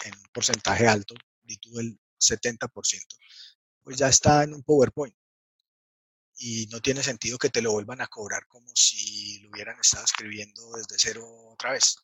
en 0.03 0.15
un 0.15 0.27
porcentaje 0.31 0.85
alto, 0.87 1.15
tú 1.61 1.79
el 1.79 1.99
70%, 2.27 3.17
pues 3.83 3.97
ya 3.97 4.07
está 4.09 4.43
en 4.43 4.53
un 4.53 4.63
PowerPoint. 4.63 5.15
Y 6.37 6.67
no 6.67 6.81
tiene 6.81 7.01
sentido 7.01 7.37
que 7.37 7.49
te 7.49 7.61
lo 7.61 7.71
vuelvan 7.71 8.01
a 8.01 8.07
cobrar 8.07 8.45
como 8.47 8.69
si 8.75 9.39
lo 9.39 9.49
hubieran 9.49 9.79
estado 9.79 10.03
escribiendo 10.03 10.69
desde 10.73 10.99
cero 10.99 11.25
otra 11.51 11.71
vez. 11.71 11.95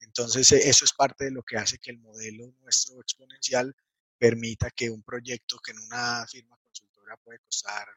Entonces, 0.00 0.50
e, 0.52 0.68
eso 0.68 0.84
es 0.84 0.92
parte 0.92 1.24
de 1.26 1.30
lo 1.30 1.42
que 1.42 1.56
hace 1.56 1.78
que 1.78 1.90
el 1.90 1.98
modelo 2.00 2.52
nuestro 2.60 3.00
exponencial 3.00 3.74
permita 4.18 4.70
que 4.70 4.90
un 4.90 5.02
proyecto 5.02 5.58
que 5.58 5.72
en 5.72 5.78
una 5.78 6.26
firma 6.26 6.58
consultora 6.58 7.16
puede 7.24 7.38
costar 7.40 7.88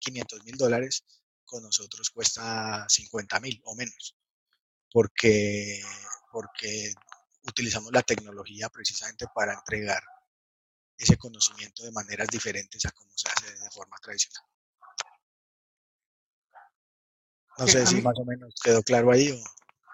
500 0.00 0.44
mil 0.44 0.56
dólares, 0.56 1.04
con 1.44 1.62
nosotros 1.62 2.10
cuesta 2.10 2.86
50 2.88 3.40
mil 3.40 3.60
o 3.64 3.74
menos, 3.74 4.16
porque, 4.90 5.80
porque 6.32 6.92
utilizamos 7.42 7.92
la 7.92 8.02
tecnología 8.02 8.68
precisamente 8.68 9.26
para 9.34 9.54
entregar 9.54 10.02
ese 11.04 11.16
conocimiento 11.16 11.84
de 11.84 11.92
maneras 11.92 12.28
diferentes 12.28 12.84
a 12.86 12.90
como 12.92 13.12
se 13.14 13.28
hace 13.28 13.52
de 13.52 13.70
forma 13.70 13.96
tradicional. 13.98 14.42
No 17.58 17.66
sé 17.68 17.86
si 17.86 18.02
más 18.02 18.18
o 18.18 18.24
menos 18.24 18.54
quedó 18.62 18.82
claro 18.82 19.12
ahí 19.12 19.30
o... 19.30 19.36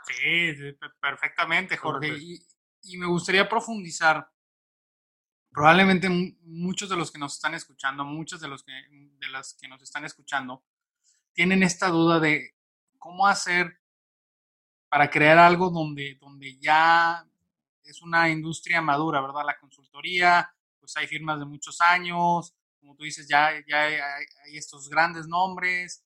Sí, 0.07 0.55
perfectamente, 1.00 1.76
Jorge. 1.76 2.09
Y, 2.09 2.43
y, 2.83 2.97
me 2.97 3.07
gustaría 3.07 3.49
profundizar. 3.49 4.29
Probablemente 5.52 6.09
muchos 6.43 6.88
de 6.88 6.97
los 6.97 7.11
que 7.11 7.19
nos 7.19 7.35
están 7.35 7.55
escuchando, 7.55 8.05
muchos 8.05 8.40
de 8.40 8.49
los 8.49 8.62
que, 8.62 8.73
de 8.73 9.29
las 9.29 9.55
que 9.55 9.69
nos 9.69 9.83
están 9.83 10.05
escuchando, 10.05 10.64
tienen 11.33 11.62
esta 11.62 11.88
duda 11.88 12.19
de 12.19 12.57
cómo 12.99 13.26
hacer 13.26 13.81
para 14.88 15.11
crear 15.11 15.38
algo 15.38 15.71
donde, 15.71 16.17
donde 16.21 16.59
ya 16.59 17.26
es 17.85 18.00
una 18.00 18.29
industria 18.31 18.81
madura, 18.81 19.21
¿verdad? 19.21 19.45
La 19.45 19.59
consultoría, 19.59 20.55
pues 20.93 21.03
hay 21.03 21.09
firmas 21.09 21.39
de 21.39 21.45
muchos 21.45 21.81
años, 21.81 22.55
como 22.81 22.97
tú 22.97 23.05
dices, 23.05 23.29
ya, 23.29 23.49
hay, 23.49 24.57
estos 24.57 24.89
grandes 24.89 25.27
nombres. 25.27 26.05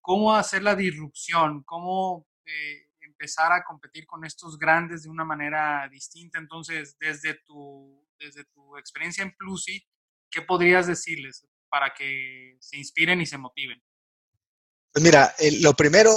¿Cómo 0.00 0.34
hacer 0.34 0.62
la 0.62 0.74
disrupción? 0.74 1.62
¿Cómo 1.64 2.26
eh, 2.46 2.88
empezar 3.00 3.52
a 3.52 3.64
competir 3.64 4.06
con 4.06 4.24
estos 4.24 4.58
grandes 4.58 5.02
de 5.02 5.08
una 5.08 5.24
manera 5.24 5.88
distinta. 5.90 6.38
Entonces, 6.38 6.96
desde 6.98 7.34
tu, 7.46 8.06
desde 8.18 8.44
tu 8.44 8.76
experiencia 8.76 9.22
en 9.22 9.34
Plusi, 9.36 9.86
¿qué 10.30 10.42
podrías 10.42 10.86
decirles 10.86 11.46
para 11.68 11.92
que 11.94 12.56
se 12.60 12.76
inspiren 12.76 13.20
y 13.20 13.26
se 13.26 13.38
motiven? 13.38 13.82
Pues 14.92 15.02
mira, 15.04 15.34
lo 15.60 15.74
primero, 15.74 16.10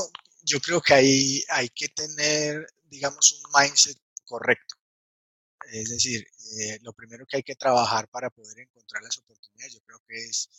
yo 0.43 0.59
creo 0.59 0.81
que 0.81 0.93
hay, 0.93 1.43
hay 1.49 1.69
que 1.69 1.89
tener, 1.89 2.65
digamos, 2.85 3.41
un 3.43 3.61
mindset 3.61 3.97
correcto. 4.25 4.75
Es 5.71 5.89
decir, 5.89 6.25
eh, 6.59 6.79
lo 6.81 6.93
primero 6.93 7.25
que 7.25 7.37
hay 7.37 7.43
que 7.43 7.55
trabajar 7.55 8.07
para 8.09 8.29
poder 8.29 8.59
encontrar 8.59 9.03
las 9.03 9.17
oportunidades, 9.17 9.73
yo 9.73 9.81
creo 9.81 9.99
que 10.07 10.15
es, 10.15 10.49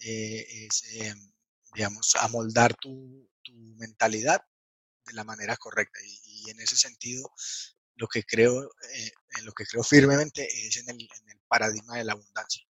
eh, 0.00 0.68
em, 0.94 1.32
digamos, 1.74 2.14
amoldar 2.16 2.74
tu, 2.76 3.28
mentalidad 3.76 4.44
de 5.06 5.12
la 5.14 5.24
manera 5.24 5.56
correcta. 5.56 5.98
Y, 6.04 6.50
en 6.50 6.60
ese 6.60 6.76
sentido, 6.76 7.32
lo 7.96 8.06
que 8.08 8.22
creo, 8.24 8.64
eh, 8.64 9.12
en 9.38 9.44
lo 9.44 9.52
que 9.52 9.64
creo 9.64 9.82
firmemente 9.82 10.46
es 10.66 10.76
en 10.76 10.88
el, 10.90 11.08
paradigma 11.48 11.96
de 11.96 12.04
la 12.04 12.12
abundancia. 12.12 12.64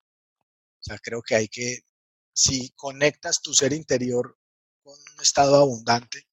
O 0.81 0.83
sea, 0.83 0.99
creo 0.99 1.23
que 1.23 1.35
hay 1.35 1.49
que, 1.49 1.85
si 2.33 2.71
conectas 2.71 3.43
tu 3.43 3.53
ser 3.55 3.73
interior 3.75 4.39
con 4.83 4.99
un 4.99 5.23
estado 5.23 5.57
abundante, 5.57 6.27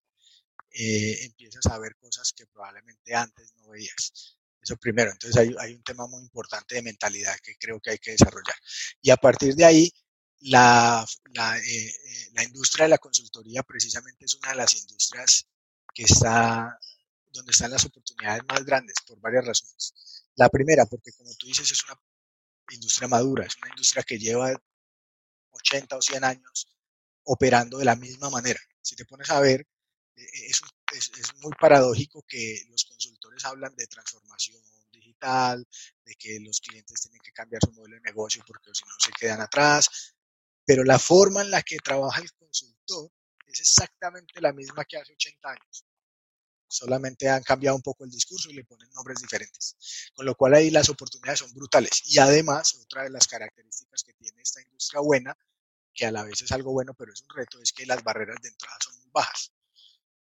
empiezas 0.69 1.65
a 1.67 1.79
ver 1.79 1.95
cosas 1.97 2.33
que 2.33 2.45
probablemente 2.47 3.13
antes 3.15 3.53
no 3.57 3.69
veías. 3.69 4.36
Eso 4.67 4.75
primero. 4.75 5.11
Entonces 5.11 5.37
hay, 5.37 5.55
hay, 5.59 5.75
un 5.75 5.83
tema 5.83 6.07
muy 6.07 6.21
importante 6.21 6.75
de 6.75 6.81
mentalidad 6.81 7.37
que 7.41 7.55
creo 7.55 7.79
que 7.79 7.91
hay 7.91 7.99
que 7.99 8.11
desarrollar. 8.11 8.55
Y 9.01 9.09
a 9.11 9.15
partir 9.15 9.55
de 9.55 9.63
ahí, 9.63 9.89
la, 10.41 11.05
la, 11.33 11.57
eh, 11.57 11.93
la 12.33 12.43
industria 12.43 12.83
de 12.83 12.89
la 12.89 12.97
consultoría 12.97 13.63
precisamente 13.63 14.25
es 14.25 14.35
una 14.35 14.49
de 14.49 14.55
las 14.55 14.75
industrias 14.75 15.47
que 15.93 16.03
está 16.03 16.77
donde 17.31 17.51
están 17.51 17.71
las 17.71 17.85
oportunidades 17.85 18.43
más 18.45 18.65
grandes 18.65 18.95
por 19.07 19.21
varias 19.21 19.45
razones. 19.45 20.25
La 20.35 20.49
primera, 20.49 20.85
porque 20.85 21.13
como 21.13 21.33
tú 21.35 21.47
dices, 21.47 21.71
es 21.71 21.83
una 21.85 21.97
industria 22.71 23.07
madura, 23.07 23.45
es 23.45 23.55
una 23.57 23.69
industria 23.69 24.03
que 24.03 24.19
lleva 24.19 24.51
80 25.51 25.95
o 25.95 26.01
100 26.01 26.23
años 26.25 26.67
operando 27.23 27.77
de 27.77 27.85
la 27.85 27.95
misma 27.95 28.29
manera. 28.29 28.59
Si 28.81 28.97
te 28.97 29.05
pones 29.05 29.29
a 29.29 29.39
ver, 29.39 29.65
e, 30.17 30.47
es, 30.47 30.61
es, 30.93 31.35
muy 31.37 31.51
paradójico 31.59 32.23
que 32.27 32.63
los 32.69 32.85
consultores 32.85 33.45
hablan 33.45 33.75
de 33.75 33.87
transformación 33.87 34.61
digital, 34.91 35.65
de 36.03 36.15
que 36.15 36.39
los 36.39 36.59
clientes 36.59 37.01
tienen 37.01 37.21
que 37.23 37.31
cambiar 37.31 37.61
su 37.63 37.71
modelo 37.71 37.95
de 37.95 38.01
negocio 38.01 38.43
porque 38.45 38.71
si 38.73 38.83
no 38.85 38.95
se 38.97 39.11
quedan 39.11 39.41
atrás, 39.41 40.15
pero 40.65 40.83
la 40.83 40.99
forma 40.99 41.41
en 41.41 41.51
la 41.51 41.61
que 41.61 41.77
trabaja 41.77 42.21
el 42.21 42.31
consultor 42.33 43.11
es 43.45 43.59
exactamente 43.59 44.41
la 44.41 44.53
misma 44.53 44.85
que 44.85 44.97
hace 44.97 45.13
80 45.13 45.49
años. 45.49 45.85
Solamente 46.67 47.29
han 47.29 47.43
cambiado 47.43 47.77
un 47.77 47.81
poco 47.81 48.03
el 48.03 48.11
discurso 48.11 48.49
y 48.49 48.53
le 48.53 48.65
ponen 48.65 48.89
nombres 48.91 49.19
diferentes. 49.19 49.77
Con 50.13 50.25
lo 50.25 50.35
cual 50.35 50.55
ahí 50.55 50.69
las 50.69 50.89
oportunidades 50.89 51.39
son 51.39 51.53
brutales. 51.53 52.01
Y 52.05 52.19
además, 52.19 52.75
otra 52.75 53.03
de 53.03 53.09
las 53.09 53.25
características 53.27 54.03
que 54.03 54.13
tiene 54.13 54.41
esta 54.41 54.61
industria 54.61 54.99
buena, 54.99 55.37
que 55.93 56.05
a 56.05 56.11
la 56.11 56.23
vez 56.23 56.41
es 56.41 56.51
algo 56.51 56.73
bueno, 56.73 56.93
pero 56.93 57.13
es 57.13 57.21
un 57.21 57.29
reto, 57.29 57.61
es 57.61 57.71
que 57.71 57.85
las 57.85 58.03
barreras 58.03 58.41
de 58.41 58.49
entrada 58.49 58.77
son 58.81 58.97
muy 58.97 59.09
bajas. 59.11 59.53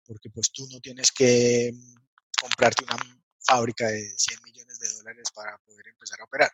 Porque 0.05 0.29
pues 0.29 0.51
tú 0.51 0.67
no 0.72 0.79
tienes 0.79 1.12
que 1.12 1.72
mm, 1.74 1.95
comprarte 2.39 2.83
una 2.83 2.98
fábrica 3.39 3.88
de 3.88 4.13
100 4.17 4.39
millones 4.43 4.79
de 4.79 4.89
dólares 4.89 5.29
para 5.33 5.57
poder 5.60 5.88
empezar 5.88 6.22
a 6.22 6.25
operar. 6.25 6.51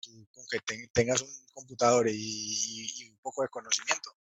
Tú 0.00 0.28
con 0.32 0.44
que 0.50 0.88
tengas 0.92 1.22
un 1.22 1.46
computador 1.52 2.08
y 2.08 3.10
un 3.10 3.18
poco 3.18 3.42
de 3.42 3.48
conocimiento, 3.48 4.16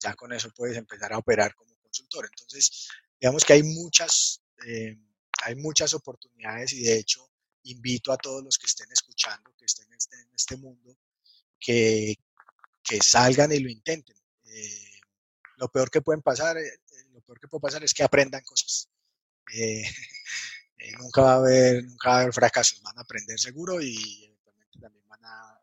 ya 0.00 0.14
con 0.14 0.32
eso 0.32 0.50
puedes 0.50 0.76
empezar 0.76 1.12
a 1.12 1.18
operar 1.18 1.54
como 1.54 1.76
consultor. 1.90 2.26
Entonces, 2.30 2.88
digamos 3.20 3.44
que 3.44 3.52
hay 3.52 3.62
muchas, 3.62 4.42
eh, 4.66 4.96
hay 5.42 5.56
muchas 5.56 5.92
oportunidades 5.94 6.72
y 6.72 6.82
de 6.82 6.98
hecho 6.98 7.28
invito 7.64 8.12
a 8.12 8.16
todos 8.16 8.42
los 8.42 8.56
que 8.56 8.66
estén 8.66 8.90
escuchando, 8.90 9.54
que 9.56 9.66
estén 9.66 9.86
en 9.88 9.94
este, 9.94 10.16
este 10.34 10.56
mundo, 10.56 10.96
que, 11.58 12.14
que, 12.82 12.98
salgan 13.02 13.52
y 13.52 13.60
lo 13.60 13.68
intenten. 13.68 14.16
Eh, 14.44 14.90
lo 15.56 15.68
peor 15.68 15.90
que 15.90 16.00
pueden 16.00 16.22
pasar, 16.22 16.56
eh, 16.56 16.80
lo 17.20 17.26
peor 17.26 17.40
que 17.40 17.48
puede 17.48 17.62
pasar 17.62 17.84
es 17.84 17.94
que 17.94 18.02
aprendan 18.02 18.42
cosas. 18.42 18.88
nunca 20.98 21.22
va 21.22 21.32
a 21.32 21.36
haber, 21.36 21.84
nunca 21.84 22.08
va 22.08 22.16
a 22.16 22.20
haber 22.20 22.32
fracasos, 22.32 22.80
van 22.82 22.98
a 22.98 23.02
aprender 23.02 23.38
seguro 23.38 23.80
y 23.80 24.24
eventualmente 24.24 24.78
también 24.80 25.06
van 25.08 25.24
a, 25.24 25.56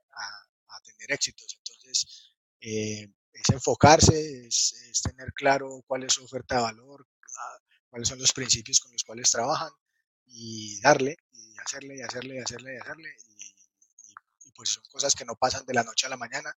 tener 0.84 1.12
éxitos. 1.12 1.58
Entonces, 1.58 2.34
es 2.60 3.50
enfocarse, 3.50 4.48
es, 4.48 5.02
tener 5.04 5.34
claro 5.34 5.84
cuál 5.86 6.04
es 6.04 6.14
su 6.14 6.24
oferta 6.24 6.56
de 6.56 6.62
valor, 6.62 7.08
ah, 7.40 7.58
cuáles 7.90 8.08
son 8.08 8.20
los 8.20 8.32
principios 8.32 8.80
con 8.80 8.92
los 8.92 9.04
cuales 9.04 9.30
trabajan 9.30 9.72
y 10.26 10.80
darle 10.82 11.18
y 11.32 11.56
hacerle 11.60 11.98
y 11.98 12.02
hacerle 12.02 12.36
y 12.36 12.40
hacerle 12.40 12.76
y 12.76 12.78
hacerle. 12.78 13.16
Y, 14.46 14.52
pues 14.56 14.70
son 14.70 14.84
cosas 14.90 15.14
que 15.14 15.26
no 15.26 15.36
pasan 15.36 15.66
de 15.66 15.74
la 15.74 15.84
noche 15.84 16.08
a 16.08 16.10
la 16.10 16.18
mañana. 16.18 16.56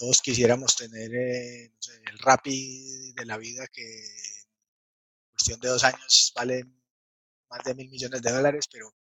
Todos 0.00 0.22
quisiéramos 0.22 0.74
tener 0.76 1.14
eh, 1.14 1.74
el 2.10 2.18
Rappi 2.20 3.12
de 3.12 3.26
la 3.26 3.36
vida 3.36 3.66
que 3.66 3.82
en 3.82 5.30
cuestión 5.30 5.60
de 5.60 5.68
dos 5.68 5.84
años 5.84 6.32
vale 6.34 6.64
más 7.50 7.62
de 7.64 7.74
mil 7.74 7.90
millones 7.90 8.22
de 8.22 8.32
dólares, 8.32 8.66
pero 8.72 8.94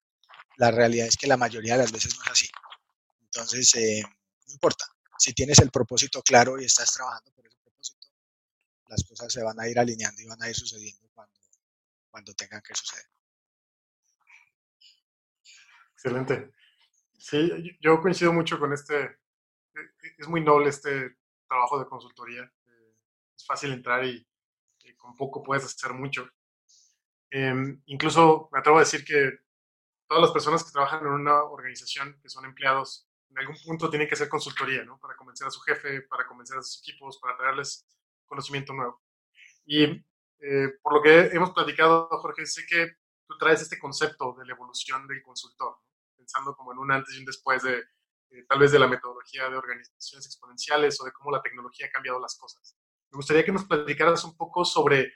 la 0.57 0.73
realidad 0.73 1.07
es 1.07 1.17
que 1.17 1.29
la 1.29 1.37
mayoría 1.37 1.75
de 1.75 1.83
las 1.83 1.93
veces 1.93 2.17
no 2.17 2.25
es 2.25 2.31
así. 2.33 2.49
Entonces, 3.21 3.73
eh, 3.77 4.03
no 4.03 4.53
importa, 4.53 4.87
si 5.17 5.33
tienes 5.35 5.61
el 5.61 5.71
propósito 5.71 6.21
claro 6.21 6.61
y 6.61 6.65
estás 6.65 6.93
trabajando 6.93 7.31
por 7.31 7.47
ese 7.47 7.59
propósito, 7.63 8.09
las 8.89 9.05
cosas 9.05 9.33
se 9.33 9.45
van 9.45 9.61
a 9.61 9.69
ir 9.69 9.79
alineando 9.79 10.21
y 10.21 10.27
van 10.27 10.43
a 10.43 10.49
ir 10.49 10.57
sucediendo 10.57 11.09
cuando, 11.15 11.39
cuando 12.11 12.35
tengan 12.35 12.61
que 12.61 12.75
suceder. 12.75 13.07
Excelente. 15.93 16.51
Sí, 17.17 17.79
yo 17.81 18.03
coincido 18.03 18.33
mucho 18.33 18.59
con 18.59 18.73
este, 18.73 19.21
es 20.19 20.29
muy 20.29 20.41
noble 20.41 20.69
este 20.69 21.17
trabajo 21.47 21.79
de 21.79 21.87
consultoría. 21.87 22.43
Eh, 22.43 22.97
es 23.37 23.47
fácil 23.47 23.73
entrar 23.73 24.05
y, 24.05 24.27
con 24.97 25.15
poco 25.15 25.43
puedes 25.43 25.65
hacer 25.65 25.93
mucho. 25.93 26.29
Em, 27.31 27.83
incluso 27.87 28.49
me 28.51 28.59
atrevo 28.59 28.79
a 28.79 28.81
decir 28.81 29.05
que 29.05 29.41
todas 30.07 30.23
las 30.23 30.33
personas 30.33 30.65
que 30.65 30.73
trabajan 30.73 31.01
en 31.01 31.13
una 31.13 31.43
organización, 31.45 32.19
que 32.23 32.31
son 32.31 32.47
empleados, 32.47 33.07
en 33.31 33.39
algún 33.39 33.57
punto 33.65 33.91
tiene 33.91 34.09
que 34.09 34.15
hacer 34.15 34.29
consultoría, 34.29 34.85
¿no? 34.85 34.99
Para 34.99 35.15
convencer 35.15 35.47
a 35.47 35.51
su 35.51 35.61
jefe, 35.61 36.03
para 36.03 36.27
convencer 36.27 36.57
a 36.57 36.63
sus 36.63 36.81
equipos, 36.81 37.19
para 37.19 37.37
traerles 37.37 37.87
conocimiento 38.27 38.73
nuevo. 38.73 39.03
Y 39.67 39.85
eh, 40.41 40.69
por 40.83 40.95
lo 40.95 41.03
que 41.03 41.37
hemos 41.37 41.51
platicado, 41.51 42.09
Jorge, 42.09 42.47
sé 42.47 42.65
que 42.67 42.97
tú 43.27 43.37
traes 43.39 43.61
este 43.61 43.79
concepto 43.79 44.35
de 44.39 44.47
la 44.47 44.55
evolución 44.55 45.07
del 45.07 45.23
consultor, 45.23 45.77
pensando 46.17 46.57
como 46.57 46.73
en 46.73 46.79
un 46.79 46.93
antes 46.93 47.15
y 47.15 47.19
un 47.19 47.27
después 47.27 47.63
de 47.63 47.83
eh, 48.31 48.45
tal 48.49 48.59
vez 48.59 48.73
de 48.73 48.79
la 48.79 48.89
metodología 48.89 49.49
de 49.49 49.57
organizaciones 49.57 50.27
exponenciales 50.27 51.01
o 51.01 51.05
de 51.05 51.13
cómo 51.13 51.31
la 51.31 51.43
tecnología 51.43 51.87
ha 51.87 51.91
cambiado 51.91 52.21
las 52.21 52.37
cosas. 52.37 52.77
Me 53.11 53.17
gustaría 53.17 53.45
que 53.45 53.53
nos 53.53 53.65
platicaras 53.65 54.25
un 54.25 54.37
poco 54.37 54.65
sobre 54.65 55.13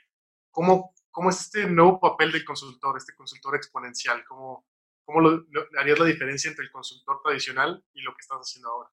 cómo 0.51 0.93
¿cómo 1.13 1.29
es 1.29 1.39
este 1.39 1.67
nuevo 1.67 1.99
papel 1.99 2.31
del 2.31 2.43
consultor, 2.43 2.97
este 2.97 3.15
consultor 3.15 3.55
exponencial? 3.55 4.25
¿Cómo, 4.27 4.67
cómo 5.05 5.45
harías 5.79 5.99
la 5.99 6.05
diferencia 6.05 6.49
entre 6.49 6.65
el 6.65 6.71
consultor 6.71 7.21
tradicional 7.23 7.85
y 7.93 8.01
lo 8.01 8.11
que 8.11 8.21
estás 8.21 8.39
haciendo 8.39 8.69
ahora? 8.69 8.89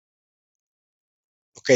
Ok, 1.54 1.70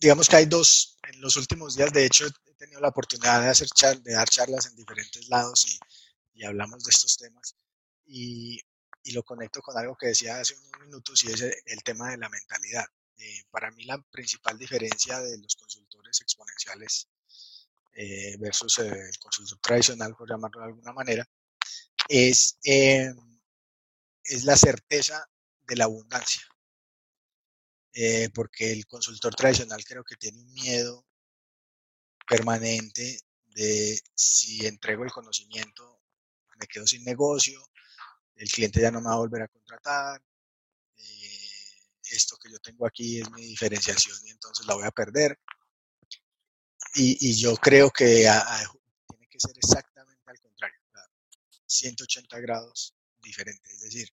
digamos 0.00 0.28
que 0.28 0.36
hay 0.36 0.46
dos, 0.46 0.98
en 1.02 1.20
los 1.20 1.36
últimos 1.36 1.76
días, 1.76 1.92
de 1.92 2.06
hecho, 2.06 2.26
he 2.26 2.54
tenido 2.54 2.80
la 2.80 2.88
oportunidad 2.88 3.42
de, 3.42 3.48
hacer 3.48 3.68
de 4.00 4.14
dar 4.14 4.28
charlas 4.28 4.66
en 4.66 4.76
diferentes 4.76 5.28
lados 5.28 5.66
y, 5.66 5.78
y 6.40 6.44
hablamos 6.44 6.82
de 6.82 6.90
estos 6.90 7.18
temas. 7.18 7.54
Y, 8.06 8.58
y, 9.06 9.12
lo 9.12 9.22
conecto 9.22 9.60
con 9.62 9.76
algo 9.78 9.96
que 9.96 10.08
decía 10.08 10.40
hace 10.40 10.54
unos 10.54 10.80
minutos 10.80 11.24
y 11.24 11.32
es 11.32 11.40
el, 11.40 11.82
tema 11.84 12.10
de 12.10 12.18
la 12.18 12.28
mentalidad. 12.28 12.84
Eh, 13.18 13.44
para 13.50 13.70
mí 13.70 13.84
la 13.84 13.98
principal 14.10 14.58
diferencia 14.58 15.20
de 15.20 15.38
los 15.38 15.56
consultores 15.56 16.20
exponenciales 16.20 17.08
eh, 17.94 18.36
versus 18.38 18.78
el 18.78 19.18
consultor 19.18 19.58
tradicional, 19.60 20.14
por 20.14 20.28
llamarlo 20.28 20.60
de 20.60 20.66
alguna 20.66 20.92
manera, 20.92 21.26
es, 22.08 22.58
eh, 22.64 23.10
es 24.22 24.44
la 24.44 24.56
certeza 24.56 25.26
de 25.66 25.76
la 25.76 25.84
abundancia. 25.84 26.42
Eh, 27.94 28.28
porque 28.34 28.72
el 28.72 28.86
consultor 28.86 29.34
tradicional 29.34 29.82
creo 29.82 30.04
que 30.04 30.16
tiene 30.16 30.38
un 30.38 30.52
miedo 30.52 31.06
permanente 32.28 33.20
de 33.46 33.98
si 34.14 34.66
entrego 34.66 35.04
el 35.04 35.10
conocimiento, 35.10 36.02
me 36.58 36.66
quedo 36.66 36.86
sin 36.86 37.02
negocio, 37.04 37.58
el 38.36 38.50
cliente 38.50 38.80
ya 38.80 38.90
no 38.90 39.00
me 39.00 39.08
va 39.08 39.14
a 39.14 39.18
volver 39.18 39.42
a 39.42 39.48
contratar, 39.48 40.22
eh, 40.98 41.46
esto 42.10 42.36
que 42.36 42.50
yo 42.50 42.58
tengo 42.60 42.86
aquí 42.86 43.20
es 43.20 43.30
mi 43.30 43.42
diferenciación 43.42 44.16
y 44.24 44.30
entonces 44.30 44.66
la 44.66 44.74
voy 44.74 44.86
a 44.86 44.90
perder. 44.90 45.38
Y, 46.94 47.34
yo 47.36 47.54
creo 47.56 47.90
que 47.90 48.26
tiene 49.08 49.28
que 49.28 49.38
ser 49.38 49.54
exactamente 49.56 50.22
al 50.26 50.40
contrario, 50.40 50.80
180 51.66 52.40
grados 52.40 52.94
diferente, 53.18 53.70
es 53.70 53.80
decir, 53.82 54.08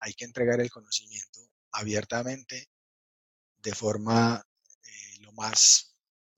hay 0.00 0.14
que 0.14 0.24
entregar 0.24 0.60
el 0.60 0.70
conocimiento 0.70 1.50
abiertamente, 1.72 2.68
de 3.56 3.74
forma 3.74 4.40
eh, 4.84 5.20
lo 5.20 5.32
más 5.32 5.96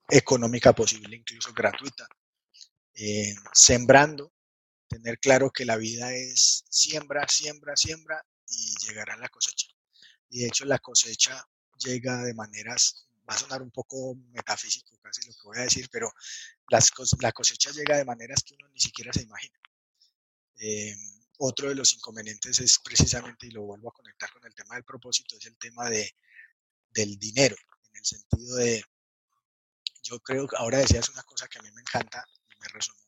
económica 0.08 0.72
posible, 0.72 1.16
incluso 1.16 1.52
gratuita, 1.52 2.06
eh, 2.94 3.34
sembrando, 3.52 4.32
tener 4.90 5.18
claro 5.20 5.50
que 5.50 5.64
la 5.64 5.76
vida 5.76 6.12
es 6.12 6.64
siembra, 6.68 7.26
siembra, 7.28 7.76
siembra 7.76 8.26
y 8.48 8.74
llegará 8.86 9.16
la 9.16 9.28
cosecha. 9.28 9.68
Y 10.28 10.40
de 10.40 10.48
hecho 10.48 10.64
la 10.64 10.80
cosecha 10.80 11.46
llega 11.78 12.22
de 12.22 12.34
maneras, 12.34 13.06
va 13.28 13.34
a 13.34 13.38
sonar 13.38 13.62
un 13.62 13.70
poco 13.70 14.16
metafísico 14.32 14.98
casi 15.00 15.26
lo 15.26 15.32
que 15.32 15.42
voy 15.44 15.58
a 15.58 15.62
decir, 15.62 15.88
pero 15.90 16.12
las, 16.68 16.90
la 17.20 17.32
cosecha 17.32 17.70
llega 17.70 17.96
de 17.96 18.04
maneras 18.04 18.42
que 18.42 18.54
uno 18.54 18.68
ni 18.68 18.80
siquiera 18.80 19.12
se 19.12 19.22
imagina. 19.22 19.58
Eh, 20.58 20.94
otro 21.38 21.68
de 21.68 21.74
los 21.74 21.94
inconvenientes 21.94 22.58
es 22.58 22.78
precisamente, 22.84 23.46
y 23.46 23.50
lo 23.50 23.62
vuelvo 23.62 23.88
a 23.88 23.94
conectar 23.94 24.30
con 24.32 24.44
el 24.44 24.54
tema 24.54 24.74
del 24.74 24.84
propósito, 24.84 25.36
es 25.38 25.46
el 25.46 25.56
tema 25.56 25.88
de 25.88 26.14
del 26.92 27.16
dinero, 27.18 27.56
en 27.92 27.96
el 27.96 28.04
sentido 28.04 28.56
de, 28.56 28.82
yo 30.02 30.18
creo 30.18 30.48
que 30.48 30.56
ahora 30.56 30.78
decías 30.78 31.08
una 31.08 31.22
cosa 31.22 31.46
que 31.46 31.60
a 31.60 31.62
mí 31.62 31.70
me 31.70 31.82
encanta 31.82 32.24
y 32.50 32.60
me 32.60 32.66
resonó, 32.66 33.00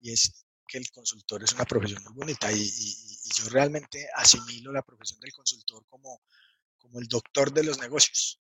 y 0.00 0.12
es 0.12 0.44
que 0.72 0.78
el 0.78 0.90
consultor 0.90 1.44
es 1.44 1.52
una 1.52 1.66
profesión 1.66 2.02
muy 2.04 2.14
bonita 2.14 2.50
y, 2.50 2.72
yo 3.34 3.48
realmente 3.48 4.08
asimilo 4.14 4.72
la 4.72 4.82
profesión 4.82 5.18
del 5.20 5.32
consultor 5.32 5.86
como, 5.88 6.22
como 6.76 6.98
el 6.98 7.06
doctor 7.08 7.52
de 7.52 7.64
los 7.64 7.78
negocios, 7.78 8.40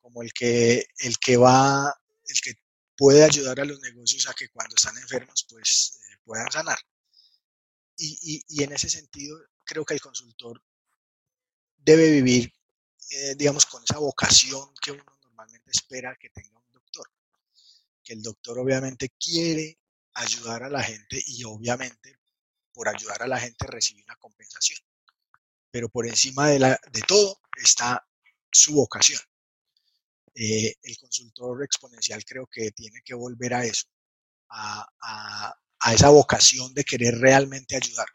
como 0.00 0.22
el 0.22 0.32
que, 0.32 0.86
el 0.98 1.18
que 1.18 1.36
va, 1.36 1.92
el 2.26 2.40
que 2.40 2.54
puede 2.96 3.24
ayudar 3.24 3.60
a 3.60 3.64
los 3.64 3.80
negocios 3.80 4.28
a 4.28 4.34
que 4.34 4.48
cuando 4.48 4.74
están 4.74 4.96
enfermos 4.96 5.46
pues 5.48 6.00
eh, 6.00 6.16
puedan 6.24 6.50
sanar. 6.50 6.78
Y, 7.96 8.42
y, 8.48 8.62
en 8.62 8.72
ese 8.72 8.88
sentido 8.88 9.36
creo 9.64 9.84
que 9.84 9.94
el 9.94 10.00
consultor 10.00 10.62
debe 11.76 12.10
vivir 12.10 12.52
eh, 13.10 13.34
digamos, 13.36 13.66
con 13.66 13.82
esa 13.82 13.98
vocación 13.98 14.74
que 14.80 14.92
uno 14.92 15.04
normalmente 15.22 15.70
espera 15.70 16.16
que 16.20 16.30
tenga 16.30 16.58
un 16.58 16.72
doctor. 16.72 17.10
Que 18.04 18.12
el 18.14 18.22
doctor 18.22 18.58
obviamente 18.58 19.10
quiere 19.18 19.77
ayudar 20.18 20.64
a 20.64 20.70
la 20.70 20.82
gente 20.82 21.22
y 21.26 21.44
obviamente 21.44 22.18
por 22.72 22.88
ayudar 22.88 23.22
a 23.22 23.28
la 23.28 23.40
gente 23.40 23.66
recibe 23.66 24.02
una 24.02 24.16
compensación. 24.16 24.78
Pero 25.70 25.88
por 25.88 26.06
encima 26.06 26.48
de, 26.48 26.58
la, 26.58 26.80
de 26.92 27.02
todo 27.02 27.40
está 27.56 28.06
su 28.50 28.74
vocación. 28.74 29.20
Eh, 30.34 30.74
el 30.82 30.96
consultor 30.98 31.64
exponencial 31.64 32.24
creo 32.24 32.46
que 32.46 32.70
tiene 32.70 33.00
que 33.04 33.14
volver 33.14 33.54
a 33.54 33.64
eso, 33.64 33.86
a, 34.50 34.86
a, 35.00 35.94
esa 35.94 36.10
vocación 36.10 36.72
de 36.74 36.84
querer 36.84 37.18
realmente 37.18 37.76
ayudar, 37.76 38.06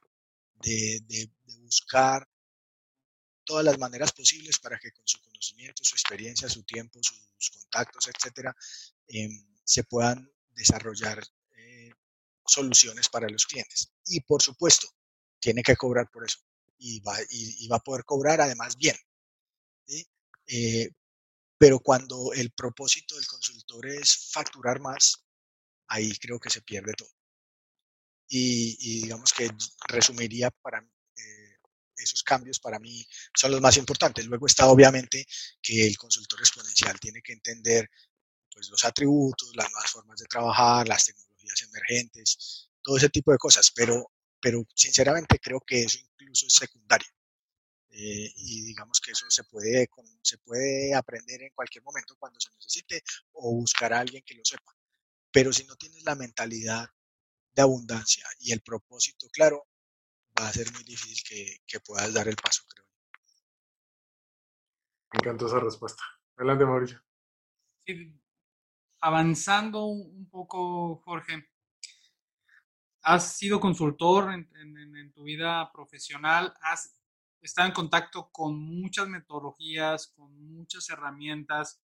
de, 0.62 1.02
de, 1.06 1.32
buscar 1.60 2.28
todas 3.44 3.66
las 3.66 3.78
maneras 3.78 4.14
posibles 4.14 4.60
para 4.60 4.80
que 4.80 4.92
con 4.92 5.06
su 5.06 5.20
conocimiento, 5.22 5.84
su 5.84 5.96
experiencia, 5.96 6.48
su 6.48 6.64
tiempo, 6.64 7.00
sus 7.02 7.50
contactos, 7.52 8.08
etcétera, 8.08 8.56
em, 9.08 9.46
se 9.66 9.84
puedan 9.84 10.32
desarrollar 10.52 11.22
soluciones 12.46 13.10
para 13.10 13.30
los 13.30 13.46
clientes. 13.46 13.92
Y 14.06 14.22
por 14.22 14.42
supuesto, 14.42 14.88
tiene 15.40 15.64
que 15.64 15.76
cobrar 15.76 16.10
por 16.12 16.26
eso. 16.26 16.40
Y 16.78 17.00
va, 17.02 17.16
y, 17.30 17.68
va 17.68 17.78
a 17.78 17.84
poder 17.84 18.04
cobrar 18.04 18.42
además 18.42 18.76
bien. 18.76 18.96
Eh, 20.46 20.90
pero 21.58 21.80
cuando 21.80 22.34
el 22.34 22.52
propósito 22.52 23.16
del 23.16 23.26
consultor 23.26 23.88
es 23.88 24.30
facturar 24.32 24.82
más, 24.82 25.24
ahí 25.88 26.14
creo 26.18 26.40
que 26.40 26.50
se 26.50 26.62
pierde 26.62 26.94
todo. 26.94 27.10
Y, 28.28 28.78
y 28.80 29.02
digamos 29.04 29.32
que 29.32 29.50
resumiría 29.88 30.50
para, 30.50 30.86
esos 32.04 32.24
cambios 32.24 32.60
para 32.60 32.80
mí 32.80 33.06
son 33.36 33.52
los 33.52 33.62
más 33.62 33.78
importantes. 33.78 34.26
Luego 34.26 34.48
está 34.48 34.68
obviamente 34.68 35.26
que 35.62 35.88
el 35.88 35.98
consultor 35.98 36.40
exponencial 36.40 37.00
tiene 37.00 37.22
que 37.22 37.34
entender 37.34 37.90
pues, 38.52 38.70
los 38.70 38.84
atributos, 38.84 39.56
las 39.56 39.72
nuevas 39.72 39.92
formas 39.92 40.20
de 40.20 40.26
trabajar, 40.26 40.88
las 40.88 41.06
tecnologías 41.06 41.33
emergentes, 41.62 42.70
todo 42.82 42.98
ese 42.98 43.10
tipo 43.10 43.32
de 43.32 43.38
cosas, 43.38 43.72
pero, 43.76 44.12
pero 44.42 44.66
sinceramente 44.76 45.40
creo 45.40 45.62
que 45.62 45.84
eso 45.84 46.00
incluso 46.00 46.48
es 46.48 46.54
secundario. 46.54 47.08
Eh, 47.96 48.34
y 48.38 48.64
digamos 48.64 49.00
que 49.00 49.12
eso 49.12 49.26
se 49.30 49.44
puede, 49.44 49.88
se 50.24 50.40
puede 50.40 50.96
aprender 50.96 51.44
en 51.44 51.54
cualquier 51.54 51.84
momento 51.84 52.16
cuando 52.18 52.40
se 52.40 52.50
necesite 52.56 53.04
o 53.34 53.54
buscar 53.54 53.94
a 53.94 54.00
alguien 54.00 54.24
que 54.26 54.34
lo 54.34 54.44
sepa. 54.44 54.76
Pero 55.32 55.54
si 55.54 55.64
no 55.66 55.76
tienes 55.76 56.04
la 56.04 56.16
mentalidad 56.16 56.90
de 57.54 57.62
abundancia 57.62 58.26
y 58.40 58.52
el 58.52 58.62
propósito 58.62 59.28
claro, 59.32 59.68
va 60.40 60.48
a 60.48 60.54
ser 60.54 60.72
muy 60.74 60.84
difícil 60.84 61.24
que, 61.68 61.80
puedas 61.82 62.14
dar 62.14 62.28
el 62.28 62.36
paso, 62.36 62.64
creo. 62.68 62.86
Me 65.14 65.20
encantó 65.20 65.48
esa 65.48 65.60
respuesta. 65.60 66.04
Adelante, 66.36 66.66
Mauricio. 66.66 67.04
Avanzando 69.04 69.84
un 69.84 70.30
poco, 70.30 71.02
Jorge, 71.04 71.50
has 73.02 73.38
sido 73.38 73.60
consultor 73.60 74.32
en, 74.32 75.12
tu 75.14 75.24
vida 75.24 75.70
profesional, 75.74 76.54
has 76.62 76.98
estado 77.42 77.68
en 77.68 77.74
contacto 77.74 78.30
con 78.32 78.58
muchas 78.58 79.10
metodologías, 79.10 80.08
con 80.08 80.34
muchas 80.54 80.90
herramientas. 80.90 81.84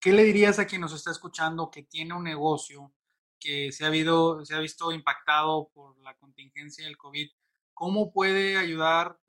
¿Qué 0.00 0.14
le 0.14 0.24
dirías 0.24 0.58
a 0.58 0.66
quien 0.66 0.80
nos 0.80 0.94
está 0.94 1.10
escuchando 1.10 1.70
que 1.70 1.82
tiene 1.82 2.14
un 2.14 2.24
negocio 2.24 2.94
que 3.38 3.72
se 3.72 3.84
ha, 3.84 3.90
se 4.44 4.54
ha 4.54 4.60
visto 4.60 4.92
impactado 4.92 5.68
por 5.74 5.98
la 5.98 6.16
contingencia 6.16 6.86
del 6.86 6.96
COVID, 6.96 7.28
¿cómo 7.74 8.10
puede 8.14 8.56
ayudar, 8.56 9.20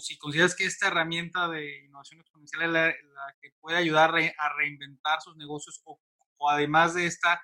si 0.00 0.18
consideras 0.18 0.54
que 0.54 0.64
esta 0.64 0.88
herramienta 0.88 1.48
de 1.48 1.84
innovación 1.84 2.20
exponencial 2.20 2.62
es 2.62 2.70
la, 2.70 2.94
que 3.40 3.52
puede 3.60 3.76
ayudar 3.76 4.10
a 4.10 4.54
reinventar 4.56 5.20
sus 5.20 5.36
negocios, 5.36 5.80
o, 5.84 6.00
además 6.50 6.94
de 6.94 7.06
esta, 7.06 7.40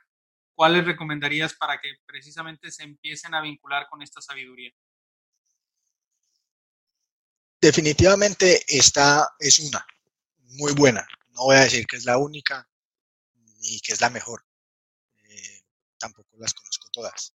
¿cuáles 0.54 0.84
recomendarías 0.84 1.54
para 1.54 1.80
que 1.80 1.94
precisamente 2.06 2.70
se 2.70 2.84
empiecen 2.84 3.34
a 3.34 3.40
vincular 3.40 3.86
con 3.88 4.02
esta 4.02 4.20
sabiduría? 4.20 4.72
Definitivamente 7.60 8.62
esta 8.68 9.34
es 9.38 9.58
una 9.58 9.84
muy 10.58 10.72
buena. 10.72 11.06
No 11.30 11.44
voy 11.44 11.56
a 11.56 11.60
decir 11.60 11.86
que 11.86 11.96
es 11.96 12.04
la 12.04 12.18
única 12.18 12.68
ni 13.60 13.80
que 13.80 13.92
es 13.92 14.00
la 14.00 14.10
mejor 14.10 14.44
tampoco 16.04 16.36
las 16.38 16.52
conozco 16.52 16.88
todas. 16.90 17.34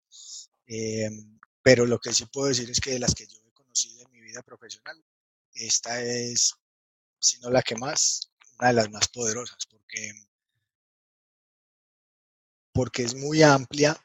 Em, 0.67 1.39
pero 1.61 1.85
lo 1.85 1.99
que 1.99 2.13
sí 2.13 2.25
puedo 2.25 2.47
decir 2.47 2.69
es 2.69 2.79
que 2.79 2.91
de 2.91 2.99
las 2.99 3.15
que 3.15 3.25
yo 3.25 3.37
he 3.39 3.48
conocido 3.69 4.03
en 4.03 4.11
mi 4.11 4.21
vida 4.21 4.41
profesional, 4.41 5.03
esta 5.53 6.01
es, 6.01 6.55
si 7.19 7.39
no 7.39 7.51
la 7.51 7.61
que 7.61 7.75
más, 7.75 8.31
una 8.57 8.69
de 8.69 8.73
las 8.73 8.89
más 8.89 9.07
poderosas, 9.09 9.67
porque, 9.67 10.11
porque 12.73 13.03
es 13.03 13.13
muy 13.13 13.43
amplia, 13.43 13.95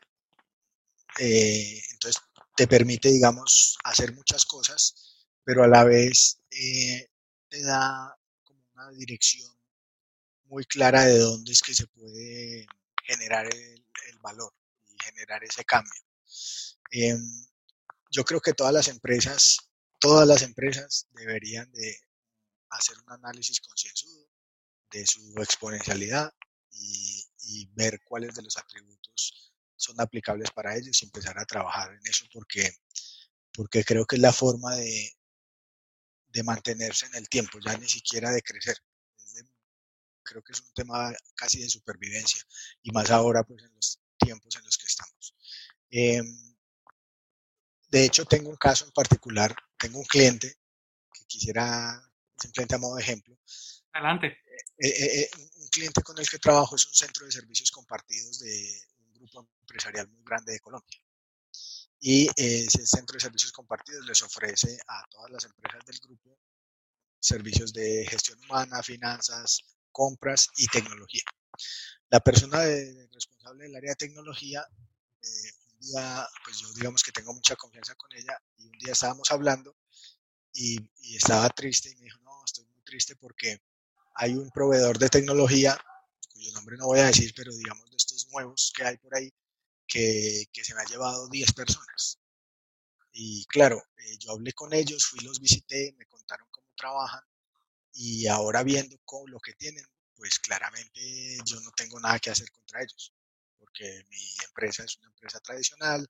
eh, 1.18 1.81
entonces 1.92 2.22
te 2.55 2.66
permite, 2.66 3.09
digamos, 3.09 3.79
hacer 3.85 4.12
muchas 4.12 4.44
cosas, 4.44 5.27
pero 5.44 5.64
a 5.64 5.68
la 5.68 5.85
vez 5.85 6.40
eh, 6.50 7.09
te 7.48 7.62
da 7.62 8.14
como 8.42 8.61
una 8.74 8.90
dirección 8.90 9.50
muy 10.44 10.66
clara 10.66 11.05
de 11.05 11.18
dónde 11.18 11.53
es 11.53 11.62
que 11.62 11.74
se 11.74 11.87
puede 11.87 12.66
generar 13.03 13.46
el, 13.46 13.83
valor 14.20 14.53
y 14.87 14.96
generar 15.03 15.42
ese 15.44 15.64
cambio. 15.64 16.03
Em, 16.90 17.46
yo 18.14 18.24
creo 18.24 18.40
que 18.40 18.55
todas 18.55 18.72
las 18.72 18.87
empresas, 18.87 19.59
todas 19.98 20.27
las 20.27 20.42
empresas 20.42 21.09
deberían 21.11 21.70
de 21.72 21.98
hacer 22.70 22.96
un 22.98 23.12
análisis 23.12 23.61
concienzudo 23.61 24.29
de 24.92 25.05
su 25.05 25.35
exponencialidad 25.42 26.33
y, 26.70 27.68
ver 27.74 28.00
cuáles 28.05 28.35
de 28.35 28.42
los 28.42 28.57
atributos 28.57 29.53
son 29.77 30.00
aplicables 30.00 30.50
para 30.53 30.77
ellos 30.77 31.03
y 31.03 31.07
empezar 31.07 31.38
a 31.38 31.44
trabajar 31.44 31.92
en 31.92 32.00
eso 32.07 32.24
porque, 32.33 32.70
porque 33.53 33.85
creo 33.85 34.07
que 34.07 34.16
es 34.16 34.22
la 34.22 34.33
forma 34.33 34.77
de, 34.77 35.12
de 36.29 36.42
mantenerse 36.44 37.07
en 37.07 37.16
el 37.16 37.29
tiempo, 37.29 37.59
ya 37.64 37.77
ni 37.77 37.88
siquiera 37.88 38.31
de 38.31 38.42
crecer. 38.42 38.77
creo 40.22 40.42
que 40.42 40.53
es 40.53 40.61
un 40.61 40.72
tema 40.72 41.12
casi 41.35 41.61
de 41.61 41.68
supervivencia 41.68 42.42
y 42.83 42.92
más 42.92 43.11
ahora 43.11 43.42
pues 43.42 43.62
en 43.62 43.74
los 43.74 44.00
tiempos 44.18 44.55
en 44.57 44.64
los 44.64 44.79
que 44.79 44.87
estamos. 44.87 45.35
Em, 45.90 46.54
de 47.94 48.04
hecho, 48.04 48.24
tengo 48.24 48.50
un 48.50 48.57
caso 48.57 48.85
en 48.85 48.90
particular, 48.90 49.54
tengo 49.78 50.00
un 50.00 50.04
cliente 50.04 50.52
que 51.12 51.24
quisiera 51.28 52.02
simplemente 52.37 52.74
a 52.74 52.78
modo 52.78 52.96
de 52.96 53.02
ejemplo. 53.02 53.38
Adelante. 53.92 54.37
Eh, 54.78 54.88
eh, 54.88 55.20
eh, 55.20 55.30
un 55.59 55.68
cliente 55.68 56.02
con 56.02 56.18
el 56.18 56.28
que 56.28 56.40
trabajo 56.40 56.74
es 56.74 56.85
un 56.87 56.92
centro 56.92 57.24
de 57.24 57.30
servicios 57.30 57.70
compartidos 57.70 58.40
de 58.40 58.80
un 58.98 59.12
grupo 59.12 59.48
empresarial 59.61 60.09
muy 60.09 60.24
grande 60.24 60.54
de 60.54 60.59
Colombia. 60.59 60.98
Y 62.00 62.28
ese 62.35 62.85
centro 62.85 63.14
de 63.14 63.20
servicios 63.20 63.52
compartidos 63.52 64.04
les 64.07 64.20
ofrece 64.22 64.76
a 64.88 65.04
todas 65.09 65.30
las 65.30 65.44
empresas 65.44 65.85
del 65.87 66.00
grupo 66.00 66.37
servicios 67.20 67.72
de 67.72 68.04
gestión 68.11 68.40
humana, 68.40 68.83
finanzas, 68.83 69.62
compras 69.92 70.48
y 70.57 70.66
tecnología. 70.66 71.22
La 72.11 72.18
persona 72.18 72.59
responsable 73.12 73.64
del 73.64 73.76
área 73.76 73.92
de 73.92 74.07
tecnología, 74.07 74.66
día, 75.85 76.29
pues 76.44 76.59
yo 76.59 76.73
digamos 76.73 77.03
que 77.03 77.12
tengo 77.12 77.33
mucha 77.33 77.57
confianza 77.57 77.94
con 77.94 78.12
ella 78.12 78.38
y 78.57 78.66
un 78.66 78.79
día 78.79 78.92
estábamos 78.92 79.31
hablando 79.31 79.77
y, 80.53 80.79
y, 81.01 81.16
estaba 81.16 81.49
triste 81.51 81.90
y 81.90 81.97
me 81.97 82.05
dijo, 82.05 82.20
no, 82.23 82.44
estoy 82.44 82.64
muy 82.66 82.83
triste 82.83 83.16
porque 83.16 83.61
hay 84.14 84.35
un 84.35 84.51
proveedor 84.51 84.99
de 84.99 85.09
tecnología, 85.09 85.77
cuyo 86.33 86.53
nombre 86.53 86.77
no 86.77 86.87
voy 86.87 87.01
a 87.01 87.07
decir, 87.07 87.33
pero 87.37 87.53
digamos 87.55 87.90
de 87.90 87.97
estos 87.97 88.29
nuevos 88.31 88.73
que 88.75 88.85
hay 88.85 88.97
por 88.99 89.16
ahí, 89.16 89.33
que, 89.87 90.47
que 90.53 90.64
se 90.64 90.75
me 90.75 90.83
ha 90.83 90.85
llevado 90.85 91.29
10 91.29 91.53
personas. 91.53 92.20
Y 93.12 93.44
claro, 93.47 93.83
eh, 93.97 94.18
yo 94.18 94.33
hablé 94.33 94.53
con 94.53 94.73
ellos, 94.73 95.07
fui, 95.07 95.20
los 95.20 95.40
visité, 95.40 95.94
me 95.97 96.07
contaron 96.07 96.49
cómo 96.51 96.68
trabajan 96.77 97.23
y 97.92 98.27
ahora 98.27 98.64
viendo 98.64 98.97
cómo, 99.05 99.29
lo 99.29 99.38
que 99.38 99.55
tienen, 99.55 99.87
pues 100.16 100.40
claramente 100.40 101.38
yo 101.44 101.61
no 101.61 101.70
tengo 101.73 102.01
nada 102.01 102.18
que 102.18 102.31
hacer 102.31 102.51
contra 102.51 102.83
ellos, 102.83 103.13
porque 103.64 104.05
mi 104.11 104.44
empresa 104.46 104.85
es 104.85 104.98
una 104.98 105.09
empresa 105.09 105.40
tradicional 105.40 106.07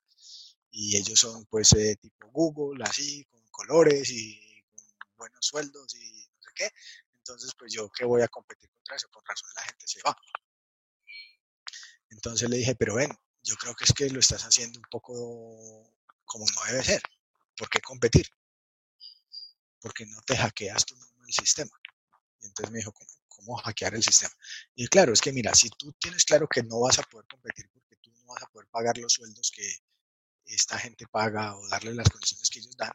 y 0.73 0.97
ellos 0.97 1.21
son 1.21 1.47
pues 1.47 1.73
eh, 1.75 1.97
tipo 2.01 2.29
Google, 2.33 2.83
así, 2.85 3.25
con 3.27 3.41
colores 3.49 4.11
y 4.11 4.61
con 4.99 5.17
buenos 5.17 5.47
sueldos 5.47 5.95
y 5.95 6.27
no 6.35 6.43
sé 6.43 6.51
qué. 6.53 6.71
Entonces, 7.13 7.53
pues 7.57 7.73
yo 7.73 7.89
qué 7.91 8.05
voy 8.05 8.23
a 8.23 8.29
competir 8.29 8.69
contra 8.71 8.97
eso, 8.97 9.09
por 9.09 9.25
razón 9.25 9.49
la 9.55 9.63
gente 9.63 9.87
se 9.87 10.01
va. 10.03 10.17
Entonces 12.11 12.51
le 12.51 12.57
dije, 12.57 12.75
pero 12.75 12.97
ven, 12.97 13.13
yo 13.45 13.55
creo 13.55 13.75
que 13.77 13.85
es 13.85 13.93
que 13.93 14.11
lo 14.11 14.19
estás 14.19 14.43
haciendo 14.43 14.81
un 14.81 14.87
poco 14.91 15.95
como 16.25 16.45
no 16.47 16.73
debe 16.73 16.83
ser. 16.83 17.03
¿Por 17.57 17.71
qué 17.71 17.81
competir? 17.81 18.29
Porque 19.81 20.07
no 20.07 20.21
te 20.23 20.37
hackeas 20.37 20.85
tú 20.87 20.97
mismo 20.97 21.25
el 21.25 21.33
sistema. 21.33 21.71
Y 22.41 22.47
entonces 22.47 22.73
me 22.73 22.79
dijo, 22.79 22.93
¿cómo, 22.93 23.11
¿cómo 23.35 23.57
hackear 23.57 23.95
el 23.95 24.03
sistema? 24.03 24.33
Y 24.75 24.87
claro, 24.89 25.13
es 25.13 25.21
que 25.21 25.33
mira, 25.33 25.55
si 25.55 25.69
tú 25.71 25.93
tienes 25.93 26.25
claro 26.25 26.49
que 26.49 26.63
no 26.63 26.81
vas 26.81 26.99
a 26.99 27.03
poder 27.03 27.27
competir 27.29 27.69
porque 27.73 27.97
tú 27.97 28.11
no 28.13 28.25
vas 28.27 28.43
a 28.43 28.47
poder 28.47 28.69
pagar 28.69 28.97
los 28.99 29.13
sueldos 29.13 29.51
que 29.55 29.67
esta 30.47 30.79
gente 30.79 31.07
paga 31.07 31.57
o 31.57 31.69
darle 31.69 31.95
las 31.95 32.09
condiciones 32.09 32.49
que 32.51 32.61
ellos 32.61 32.77
dan, 32.77 32.93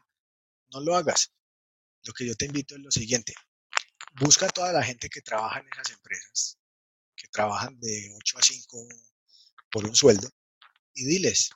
no 0.72 0.80
lo 0.80 0.96
hagas. 0.96 1.32
Lo 2.04 2.12
que 2.12 2.26
yo 2.26 2.34
te 2.34 2.46
invito 2.46 2.74
es 2.74 2.80
lo 2.80 2.90
siguiente. 2.90 3.34
Busca 4.20 4.46
a 4.46 4.50
toda 4.50 4.72
la 4.72 4.82
gente 4.82 5.08
que 5.08 5.20
trabaja 5.20 5.60
en 5.60 5.68
esas 5.68 5.90
empresas, 5.90 6.58
que 7.14 7.28
trabajan 7.28 7.78
de 7.78 8.10
8 8.16 8.38
a 8.38 8.42
5 8.42 8.88
por 9.70 9.86
un 9.86 9.94
sueldo, 9.94 10.28
y 10.94 11.04
diles, 11.04 11.50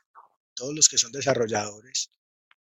todos 0.55 0.75
los 0.75 0.89
que 0.89 0.99
son 0.99 1.11
desarrolladores 1.11 2.11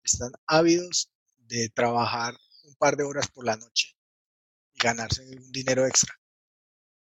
están 0.03 0.33
ávidos 0.47 1.11
de 1.37 1.69
trabajar 1.69 2.37
un 2.65 2.75
par 2.77 2.97
de 2.97 3.05
horas 3.05 3.29
por 3.29 3.45
la 3.45 3.57
noche 3.57 3.95
ganarse 4.85 5.23
un 5.23 5.51
dinero 5.51 5.87
extra. 5.87 6.15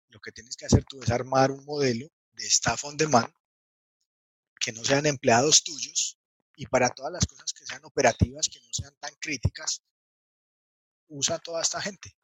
Lo 0.08 0.20
que 0.20 0.32
tienes 0.32 0.56
que 0.56 0.66
hacer 0.66 0.84
tú 0.84 1.00
es 1.02 1.10
armar 1.10 1.52
un 1.52 1.64
modelo 1.64 2.08
de 2.32 2.46
staff 2.46 2.84
on 2.84 2.96
demand 2.96 3.32
que 4.58 4.72
no 4.72 4.84
sean 4.84 5.06
empleados 5.06 5.62
tuyos 5.62 6.18
y 6.56 6.66
para 6.66 6.88
todas 6.88 7.12
las 7.12 7.24
cosas 7.24 7.52
que 7.52 7.64
sean 7.64 7.84
operativas, 7.84 8.48
que 8.48 8.60
no 8.60 8.68
sean 8.72 8.94
tan 8.98 9.14
críticas, 9.20 9.80
usa 11.06 11.38
toda 11.38 11.62
esta 11.62 11.80
gente. 11.80 12.16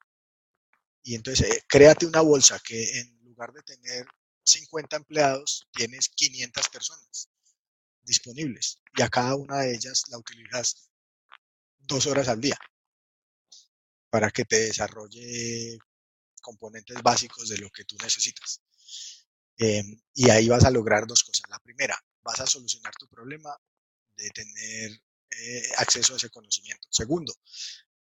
Y 1.05 1.14
entonces 1.14 1.49
eh, 1.49 1.62
créate 1.69 2.05
una 2.07 2.21
bolsa 2.21 2.59
que 2.59 2.99
en 2.99 3.23
lugar 3.23 3.53
de 3.53 3.62
tener 3.62 4.07
50 4.45 4.97
empleados, 4.97 5.69
tienes 5.73 6.09
500 6.09 6.69
personas 6.69 7.31
disponibles 8.03 8.83
y 8.97 9.03
a 9.03 9.09
cada 9.09 9.37
una 9.37 9.61
de 9.61 9.75
ellas 9.75 10.03
la 10.09 10.19
utilizas 10.19 10.90
dos 11.79 12.07
horas 12.07 12.29
al 12.29 12.40
día 12.40 12.59
para 14.14 14.31
que 14.31 14.44
te 14.44 14.61
desarrolle 14.66 15.77
componentes 16.40 17.03
básicos 17.03 17.48
de 17.48 17.59
lo 17.59 17.68
que 17.68 17.85
tú 17.85 17.96
necesitas. 18.00 18.62
Em, 19.59 20.00
y 20.14 20.31
ahí 20.31 20.48
vas 20.48 20.64
a 20.64 20.70
lograr 20.70 21.05
dos 21.05 21.24
cosas. 21.24 21.42
La 21.50 21.59
primera, 21.59 22.00
vas 22.22 22.38
a 22.38 22.46
solucionar 22.46 22.94
tu 22.94 23.09
problema 23.09 23.50
de 24.16 24.31
tener 24.31 24.92
eh, 25.31 25.68
acceso 25.79 26.14
a 26.14 26.16
ese 26.16 26.31
conocimiento. 26.31 26.87
Segundo, 26.92 27.35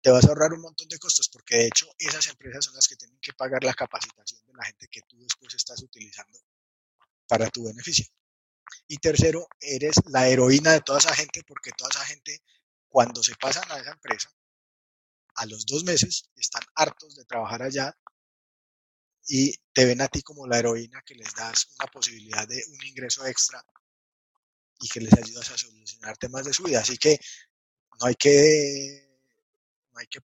te 0.03 0.11
vas 0.11 0.23
a 0.25 0.27
ahorrar 0.27 0.53
un 0.53 0.61
montón 0.61 0.87
de 0.87 0.99
costos 0.99 1.29
porque 1.29 1.57
de 1.57 1.65
hecho 1.65 1.87
esas 1.97 2.27
empresas 2.27 2.65
son 2.65 2.75
las 2.75 2.87
que 2.87 2.95
tienen 2.95 3.17
que 3.19 3.33
pagar 3.33 3.63
la 3.63 3.73
capacitación 3.73 4.45
de 4.45 4.53
la 4.53 4.65
gente 4.65 4.87
que 4.91 5.01
tú 5.09 5.17
después 5.19 5.55
estás 5.55 5.81
utilizando 5.81 6.37
para 7.27 7.49
tu 7.49 7.63
beneficio. 7.63 8.05
Y 8.87 8.97
tercero, 8.97 9.47
eres 9.59 9.95
la 10.11 10.27
heroína 10.27 10.73
de 10.73 10.81
toda 10.81 10.99
esa 10.99 11.15
gente 11.15 11.41
porque 11.41 11.71
toda 11.75 11.89
esa 11.89 12.05
gente 12.05 12.43
cuando 12.87 13.23
se 13.23 13.33
pasan 13.33 13.63
a 13.71 13.79
esa 13.79 13.93
empresa, 13.93 14.31
a 15.35 15.45
los 15.45 15.65
dos 15.65 15.83
meses 15.83 16.29
están 16.35 16.63
hartos 16.75 17.15
de 17.15 17.25
trabajar 17.25 17.63
allá 17.63 17.95
y 19.27 19.55
te 19.73 19.85
ven 19.85 20.01
a 20.01 20.07
ti 20.07 20.21
como 20.21 20.47
la 20.47 20.59
heroína 20.59 21.01
que 21.05 21.15
les 21.15 21.33
das 21.33 21.67
una 21.79 21.87
posibilidad 21.87 22.47
de 22.47 22.63
un 22.67 22.85
ingreso 22.85 23.25
extra 23.25 23.63
y 24.79 24.89
que 24.89 24.99
les 24.99 25.13
ayudas 25.13 25.49
a 25.51 25.57
solucionar 25.57 26.17
temas 26.17 26.45
de 26.45 26.53
su 26.53 26.63
vida. 26.63 26.81
Así 26.81 26.97
que 26.97 27.19
no 27.99 28.07
hay 28.07 28.15
que, 28.15 29.19
no 29.93 29.99
hay 29.99 30.07
que 30.07 30.19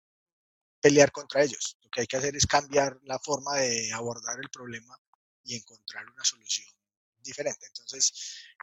pelear 0.81 1.12
contra 1.12 1.42
ellos. 1.42 1.77
Lo 1.83 1.90
que 1.90 2.03
hay 2.03 2.07
que 2.07 2.16
hacer 2.16 2.35
es 2.37 2.47
cambiar 2.47 2.99
la 3.03 3.19
forma 3.19 3.57
de 3.57 3.92
abordar 3.92 4.38
el 4.40 4.49
problema 4.51 4.99
y 5.45 5.57
encontrar 5.57 6.07
una 6.09 6.25
solución 6.25 6.69
diferente. 7.19 7.66
Entonces, 7.66 8.12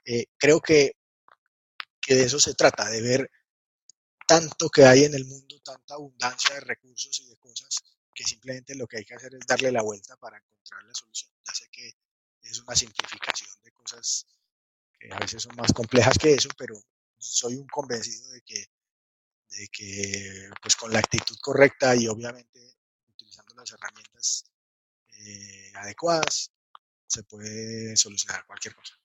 eh, 0.05 0.25
creo 0.37 0.59
que, 0.59 0.97
que 2.01 2.15
de 2.15 2.23
eso 2.23 2.39
se 2.39 2.55
trata, 2.55 2.89
de 2.89 3.01
ver 3.01 3.29
tanto 4.27 4.69
que 4.69 4.85
hay 4.85 5.05
en 5.05 5.15
el 5.15 5.25
mundo, 5.25 5.61
tanta 5.63 5.95
abundancia 5.95 6.55
de 6.55 6.61
recursos 6.61 7.19
y 7.21 7.29
de 7.29 7.37
cosas, 7.37 7.77
que 8.13 8.23
simplemente 8.23 8.75
lo 8.75 8.87
que 8.87 8.97
hay 8.97 9.05
que 9.05 9.15
hacer 9.15 9.33
es 9.35 9.45
darle 9.47 9.71
la 9.71 9.81
vuelta 9.81 10.15
para 10.17 10.37
encontrar 10.37 10.83
la 10.83 10.93
solución. 10.93 11.31
Ya 11.45 11.53
sé 11.53 11.67
que 11.71 11.93
es 12.41 12.59
una 12.59 12.75
simplificación 12.75 13.49
de 13.63 13.71
cosas 13.71 14.25
a 15.11 15.19
veces 15.19 15.43
son 15.43 15.55
más 15.55 15.73
complejas 15.73 16.17
que 16.17 16.33
eso, 16.33 16.49
pero 16.57 16.75
soy 17.17 17.55
un 17.55 17.67
convencido 17.67 18.31
de 18.31 18.41
que, 18.41 18.65
de 19.49 19.67
que 19.69 20.49
pues 20.61 20.75
con 20.75 20.91
la 20.91 20.99
actitud 20.99 21.37
correcta 21.41 21.95
y 21.95 22.07
obviamente 22.07 22.77
utilizando 23.07 23.55
las 23.55 23.71
herramientas 23.71 24.45
eh, 25.09 25.71
adecuadas, 25.75 26.51
se 27.07 27.23
puede 27.23 27.95
solucionar 27.95 28.45
cualquier 28.45 28.75
cosa. 28.75 28.95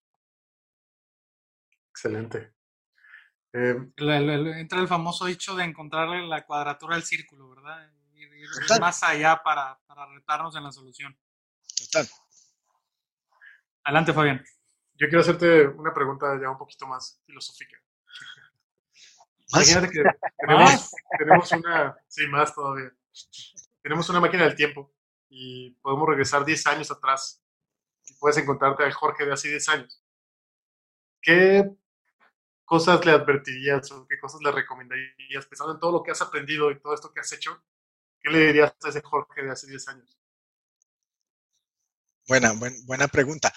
Excelente. 1.90 2.58
Eh, 3.61 3.77
entra 3.97 4.81
el 4.81 4.87
famoso 4.87 5.27
dicho 5.27 5.57
de 5.57 5.64
encontrarle 5.64 6.25
la 6.27 6.47
cuadratura 6.47 6.94
del 6.94 7.03
círculo, 7.03 7.51
¿verdad? 7.51 7.90
Ir, 8.14 8.31
más 8.81 9.03
allá 9.03 9.42
para, 9.42 9.77
para 9.87 10.07
retarnos 10.07 10.55
en 10.55 10.62
la 10.62 10.71
solución. 10.71 11.18
Total. 11.77 12.09
Adelante, 13.83 14.12
Fabián. 14.12 14.44
Yo 14.94 15.09
quiero 15.09 15.21
hacerte 15.21 15.66
una 15.66 15.92
pregunta 15.92 16.38
ya 16.40 16.51
un 16.51 16.59
poquito 16.59 16.87
más 16.87 17.21
filosófica. 17.27 17.77
Imagínate 19.53 19.90
que 19.90 20.03
tenemos, 20.38 21.53
una, 21.53 21.97
sí, 22.07 22.27
más 22.29 22.55
todavía. 22.55 22.92
Tenemos 23.83 24.09
una 24.09 24.21
máquina 24.21 24.44
del 24.44 24.55
tiempo 24.55 24.94
y 25.29 25.71
podemos 25.83 26.09
regresar 26.09 26.44
10 26.44 26.66
años 26.68 26.90
atrás 26.92 27.42
y 28.07 28.14
puedes 28.14 28.37
encontrarte 28.38 28.85
al 28.85 28.92
Jorge 28.92 29.25
de 29.25 29.33
hace 29.33 29.49
10 29.49 29.68
años. 29.71 30.05
¿Qué 31.21 31.68
cosas 32.68 33.04
le 33.04 33.12
advertirías 33.12 33.90
o 33.92 34.07
qué 34.07 34.18
cosas 34.20 34.40
le 34.42 34.52
recomendarías, 34.52 35.46
pensando 35.46 35.74
en 35.74 35.81
todo 35.81 35.92
lo 35.92 36.02
que 36.02 36.12
has 36.12 36.22
aprendido 36.22 36.70
y 36.70 36.78
todo 36.78 36.94
esto 36.94 37.12
que 37.12 37.20
has 37.20 37.33
hecho? 37.33 37.62
¿Qué 38.20 38.31
le 38.31 38.46
dirías 38.46 38.74
a 38.85 38.88
ese 38.88 39.02
Jorge 39.02 39.42
de 39.42 39.50
hace 39.50 39.66
10 39.66 39.88
años? 39.88 40.18
Buena, 42.26 42.52
buena 42.87 43.09
pregunta 43.09 43.52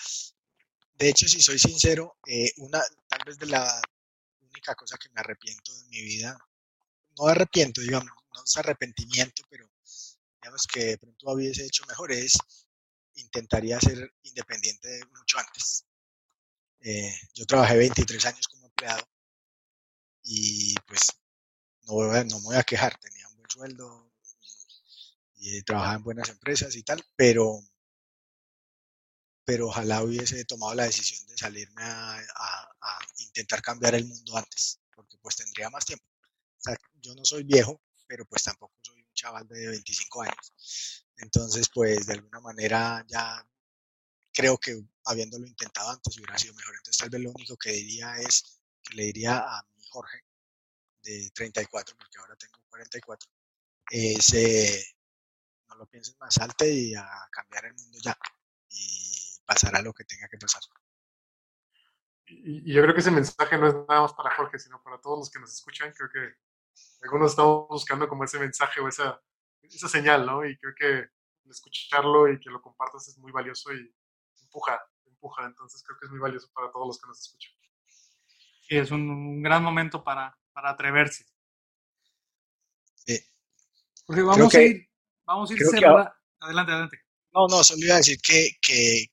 de 1.02 1.10
hecho, 1.10 1.28
si 1.28 1.42
soy 1.42 1.58
sincero, 1.58 2.18
eh, 2.28 2.52
una, 2.58 2.80
tal 3.08 3.22
vez 3.26 3.40
de 3.40 3.48
la 3.48 3.82
única 4.40 4.76
cosa 4.76 4.98
que 5.00 5.10
me 5.10 5.20
arrepiento 5.20 5.74
de 5.74 5.84
mi 5.86 6.00
vida, 6.00 6.38
no 7.18 7.28
arrepiento, 7.28 7.82
digamos, 7.82 8.12
no 8.36 8.44
es 8.44 8.58
arrepentimiento, 8.58 9.42
pero 9.50 9.68
digamos 10.40 10.68
que 10.72 10.86
de 10.86 10.98
pronto 11.00 11.32
hubiese 11.32 11.66
hecho 11.66 11.86
mejor 11.88 12.12
es 12.12 12.38
intentaría 13.16 13.80
ser 13.80 14.14
independiente 14.22 15.02
mucho 15.18 15.40
antes. 15.40 15.86
Eh, 16.82 17.12
yo 17.34 17.48
trabajé 17.48 17.78
23 17.78 18.24
años 18.28 18.48
como 18.48 18.61
empleado 18.82 19.08
y 20.24 20.76
pues 20.88 21.02
no, 21.84 21.96
no 22.24 22.38
me 22.40 22.46
voy 22.46 22.56
a 22.56 22.64
quejar, 22.64 22.98
tenía 23.00 23.28
un 23.30 23.38
buen 23.38 23.50
sueldo 23.50 24.12
y, 25.36 25.62
trabajaba 25.64 25.96
en 25.96 26.04
buenas 26.04 26.30
empresas 26.30 26.76
y 26.76 26.84
tal, 26.84 27.04
pero, 27.16 27.60
pero 29.44 29.68
ojalá 29.68 30.04
hubiese 30.04 30.46
tomado 30.46 30.76
la 30.76 30.86
decisión 30.86 31.26
de 31.28 31.38
salirme 31.38 31.84
a, 31.84 32.18
a 32.20 33.00
intentar 33.18 33.62
cambiar 33.62 33.96
el 33.96 34.06
mundo 34.06 34.38
antes, 34.38 34.80
porque 34.94 35.18
pues 35.18 35.36
tendría 35.36 35.70
más 35.70 35.86
tiempo. 35.86 36.06
O 36.60 36.62
sea, 36.62 36.78
yo 37.02 37.16
no 37.16 37.26
soy 37.26 37.44
viejo, 37.44 37.82
pero 38.08 38.26
pues 38.26 38.44
tampoco 38.44 38.74
soy 38.82 39.02
un 39.02 39.14
chaval 39.14 39.48
de 39.48 39.68
25 39.68 40.22
años. 40.22 41.06
Entonces, 41.18 41.70
pues 41.74 42.06
de 42.06 42.14
alguna 42.14 42.40
manera 42.40 43.04
ya 43.08 43.44
creo 44.32 44.58
que 44.60 44.80
habiéndolo 45.06 45.48
intentado 45.48 45.90
antes 45.90 46.16
hubiera 46.18 46.38
sido 46.38 46.54
mejor. 46.54 46.76
Entonces, 46.76 46.98
tal 47.00 47.10
vez 47.10 47.22
lo 47.22 47.32
único 47.32 47.58
que 47.58 47.72
diría 47.72 48.18
es 48.18 48.61
que 48.84 48.96
le 48.96 49.04
diría 49.04 49.38
a 49.38 49.64
mi 49.76 49.84
Jorge 49.90 50.24
de 51.04 51.32
34, 51.34 51.96
porque 51.98 52.20
ahora 52.20 52.36
tengo 52.36 52.60
44, 52.70 53.30
es 53.90 54.34
eh, 54.34 54.84
no 55.70 55.76
lo 55.76 55.86
pienses 55.88 56.18
más 56.20 56.38
alto 56.38 56.66
y 56.66 56.94
a 56.96 57.08
cambiar 57.32 57.66
el 57.66 57.74
mundo 57.74 57.98
ya 58.02 58.18
y 58.70 59.40
pasar 59.46 59.76
a 59.76 59.82
lo 59.82 59.94
que 59.94 60.06
tenga 60.06 60.28
que 60.28 60.38
pasar. 60.38 60.62
Y, 62.28 62.74
yo 62.74 62.82
creo 62.82 62.94
que 62.94 63.02
ese 63.02 63.12
mensaje 63.12 63.58
no 63.58 63.68
es 63.68 63.74
nada 63.88 64.02
más 64.02 64.14
para 64.14 64.36
Jorge, 64.36 64.60
sino 64.60 64.82
para 64.82 65.00
todos 65.00 65.20
los 65.20 65.30
que 65.30 65.40
nos 65.40 65.52
escuchan. 65.52 65.94
Creo 65.94 66.10
que 66.10 66.36
algunos 67.02 67.32
estamos 67.32 67.68
buscando 67.68 68.08
como 68.08 68.24
ese 68.24 68.40
mensaje 68.40 68.80
o 68.80 68.88
esa, 68.88 69.22
esa 69.62 69.90
señal, 69.90 70.26
¿no? 70.26 70.46
Y 70.46 70.58
creo 70.58 70.74
que 70.76 71.10
escucharlo 71.50 72.32
y 72.32 72.40
que 72.40 72.50
lo 72.50 72.62
compartas 72.62 73.08
es 73.10 73.18
muy 73.18 73.32
valioso 73.32 73.74
y 73.74 73.94
empuja, 74.42 74.82
empuja. 75.06 75.46
Entonces 75.46 75.84
creo 75.84 75.98
que 76.00 76.06
es 76.06 76.12
muy 76.12 76.20
valioso 76.20 76.50
para 76.54 76.72
todos 76.72 76.88
los 76.88 77.00
que 77.00 77.08
nos 77.08 77.20
escuchan. 77.20 77.52
Sí, 78.72 78.78
es 78.78 78.90
un, 78.90 79.44
gran 79.44 79.62
momento 79.62 80.02
para, 80.02 80.34
para 80.54 80.70
atreverse. 80.70 81.26
Sí. 83.06 83.20
Porque 84.06 84.22
vamos 84.22 84.56
a 84.56 84.62
ir, 84.62 84.90
vamos 85.26 85.52
a 85.52 85.54
ir 85.54 85.60
cerrando. 85.60 86.10
Adelante, 86.40 86.72
adelante. 86.72 86.98
No, 87.34 87.48
no, 87.50 87.66
solo 87.66 87.84
iba 87.84 87.96
a 87.96 87.98
decir 87.98 88.18
que, 88.22 88.52
que, 88.62 89.08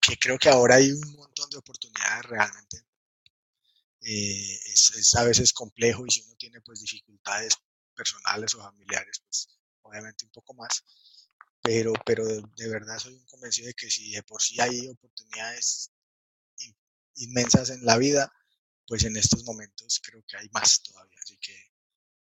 que 0.00 0.16
creo 0.16 0.36
que 0.38 0.48
ahora 0.48 0.74
hay 0.74 0.90
un 0.90 1.14
montón 1.14 1.48
de 1.50 1.56
oportunidades 1.56 2.24
realmente. 2.24 2.78
Eh, 4.00 4.58
es, 4.72 4.90
es, 4.96 5.14
a 5.14 5.22
veces 5.22 5.52
complejo 5.52 6.04
y 6.04 6.10
si 6.10 6.22
uno 6.22 6.34
tiene 6.36 6.60
pues 6.62 6.80
dificultades 6.80 7.56
personales 7.94 8.56
o 8.56 8.58
familiares, 8.60 9.22
pues 9.24 9.56
obviamente 9.82 10.24
un 10.24 10.32
poco 10.32 10.52
más. 10.54 10.82
Pero, 11.62 11.92
pero 12.04 12.26
de, 12.26 12.68
verdad 12.68 12.98
soy 12.98 13.14
un 13.14 13.26
convencido 13.26 13.68
de 13.68 13.74
que 13.74 13.88
si 13.88 14.10
de 14.10 14.24
por 14.24 14.42
sí 14.42 14.60
hay 14.60 14.88
oportunidades 14.88 15.92
inmensas 17.14 17.70
en 17.70 17.84
la 17.84 17.98
vida, 17.98 18.32
pues 18.86 19.04
en 19.04 19.16
estos 19.16 19.44
momentos 19.44 20.00
creo 20.04 20.22
que 20.26 20.36
hay 20.36 20.48
más 20.50 20.82
todavía. 20.82 21.18
Así 21.22 21.36
que 21.38 21.54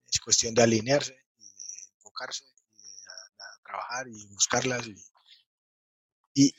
es 0.06 0.20
cuestión 0.20 0.54
de 0.54 0.62
alinearse 0.62 1.16
y 1.38 1.44
de 1.44 1.94
enfocarse 1.96 2.44
y 2.44 2.52
de, 2.52 3.02
trabajar 3.64 4.06
y 4.08 4.26
buscarlas 4.26 4.86
y, 4.86 6.54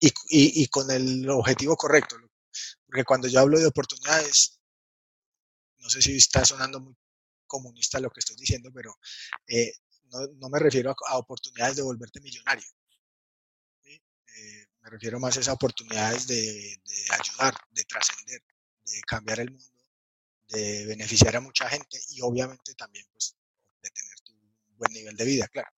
y, 0.00 0.14
y, 0.30 0.66
con 0.68 0.90
el 0.90 1.28
objetivo 1.30 1.76
correcto. 1.76 2.16
Porque 2.86 3.04
cuando 3.04 3.28
yo 3.28 3.40
hablo 3.40 3.58
de 3.58 3.66
oportunidades, 3.66 4.60
no 5.78 5.88
sé 5.88 6.02
si 6.02 6.16
está 6.16 6.44
sonando 6.44 6.80
muy 6.80 6.96
comunista 7.46 8.00
lo 8.00 8.10
que 8.10 8.20
estoy 8.20 8.36
diciendo, 8.36 8.70
pero 8.74 8.96
eh, 9.46 9.72
no, 10.10 10.26
no, 10.38 10.48
me 10.48 10.58
refiero 10.58 10.94
a, 11.06 11.18
oportunidades 11.18 11.76
de 11.76 11.82
volverte 11.82 12.20
millonario. 12.20 12.66
Eh, 13.84 14.66
me 14.80 14.90
refiero 14.90 15.18
más 15.18 15.36
a 15.36 15.40
esas 15.40 15.54
oportunidades 15.54 16.26
de, 16.26 16.36
de 16.84 17.14
ayudar, 17.18 17.56
de 17.70 17.84
trascender, 17.84 18.42
de 18.86 19.00
cambiar 19.02 19.40
el 19.40 19.50
mundo, 19.50 19.84
de 20.48 20.86
beneficiar 20.86 21.36
a 21.36 21.40
mucha 21.40 21.68
gente 21.68 21.98
y 22.10 22.20
obviamente 22.22 22.74
también 22.74 23.06
pues 23.12 23.36
de 23.82 23.90
tener 23.90 24.20
tu 24.20 24.32
buen 24.76 24.92
nivel 24.92 25.16
de 25.16 25.24
vida, 25.24 25.48
claro. 25.48 25.70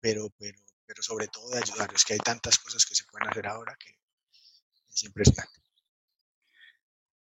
Pero, 0.00 0.30
pero 0.38 0.58
pero 0.86 1.02
sobre 1.02 1.26
todo 1.26 1.50
de 1.50 1.58
ayudar. 1.58 1.92
Es 1.94 2.04
que 2.04 2.14
hay 2.14 2.20
tantas 2.20 2.58
cosas 2.58 2.86
que 2.86 2.94
se 2.94 3.04
pueden 3.04 3.28
hacer 3.28 3.46
ahora 3.46 3.76
que 3.78 3.98
es 4.88 5.02
impresionante. 5.04 5.60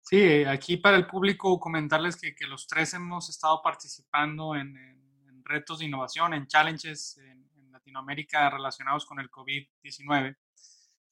Sí, 0.02 0.44
aquí 0.44 0.76
para 0.76 0.96
el 0.96 1.06
público 1.06 1.58
comentarles 1.58 2.16
que, 2.16 2.34
que 2.34 2.46
los 2.46 2.66
tres 2.66 2.92
hemos 2.94 3.30
estado 3.30 3.62
participando 3.62 4.54
en, 4.56 4.76
en, 4.76 5.02
retos 5.44 5.80
de 5.80 5.86
innovación, 5.86 6.34
en 6.34 6.46
challenges 6.46 7.16
en, 7.18 7.50
en 7.56 7.72
Latinoamérica 7.72 8.48
relacionados 8.48 9.04
con 9.04 9.18
el 9.18 9.28
COVID-19. 9.28 10.36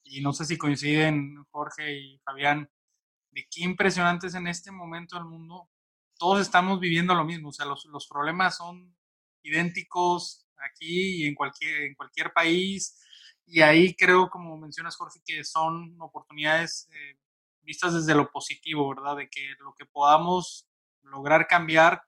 Y 0.04 0.20
no 0.20 0.32
sé 0.32 0.44
si 0.44 0.56
coinciden 0.56 1.44
Jorge 1.50 1.92
y 1.92 2.18
Fabián, 2.20 2.70
de 3.31 3.47
qué 3.51 3.62
impresionantes 3.62 4.35
en 4.35 4.47
este 4.47 4.71
momento 4.71 5.16
del 5.16 5.25
mundo. 5.25 5.69
Todos 6.19 6.40
estamos 6.40 6.81
viviendo 6.81 7.14
lo 7.14 7.25
mismo, 7.25 7.49
o 7.49 7.53
sea, 7.53 7.66
los, 7.66 7.85
los 7.87 8.07
problemas 8.07 8.57
son 8.57 8.95
idénticos, 9.43 10.47
aquí 10.61 11.23
y 11.23 11.27
en 11.27 11.35
cualquier, 11.35 11.83
en 11.83 11.95
cualquier 11.95 12.33
país. 12.33 12.99
Y 13.47 13.62
ahí 13.62 13.95
creo, 13.95 14.29
como 14.29 14.57
mencionas, 14.57 14.97
Jorge, 14.97 15.21
que 15.25 15.45
son 15.45 15.97
oportunidades 16.01 16.88
eh, 16.93 17.19
vistas 17.62 17.95
desde 17.95 18.14
lo 18.14 18.31
positivo, 18.31 18.88
¿verdad? 18.88 19.16
De 19.16 19.29
que 19.29 19.55
lo 19.59 19.75
que 19.75 19.87
podamos 19.87 20.69
lograr 21.03 21.47
cambiar 21.47 22.03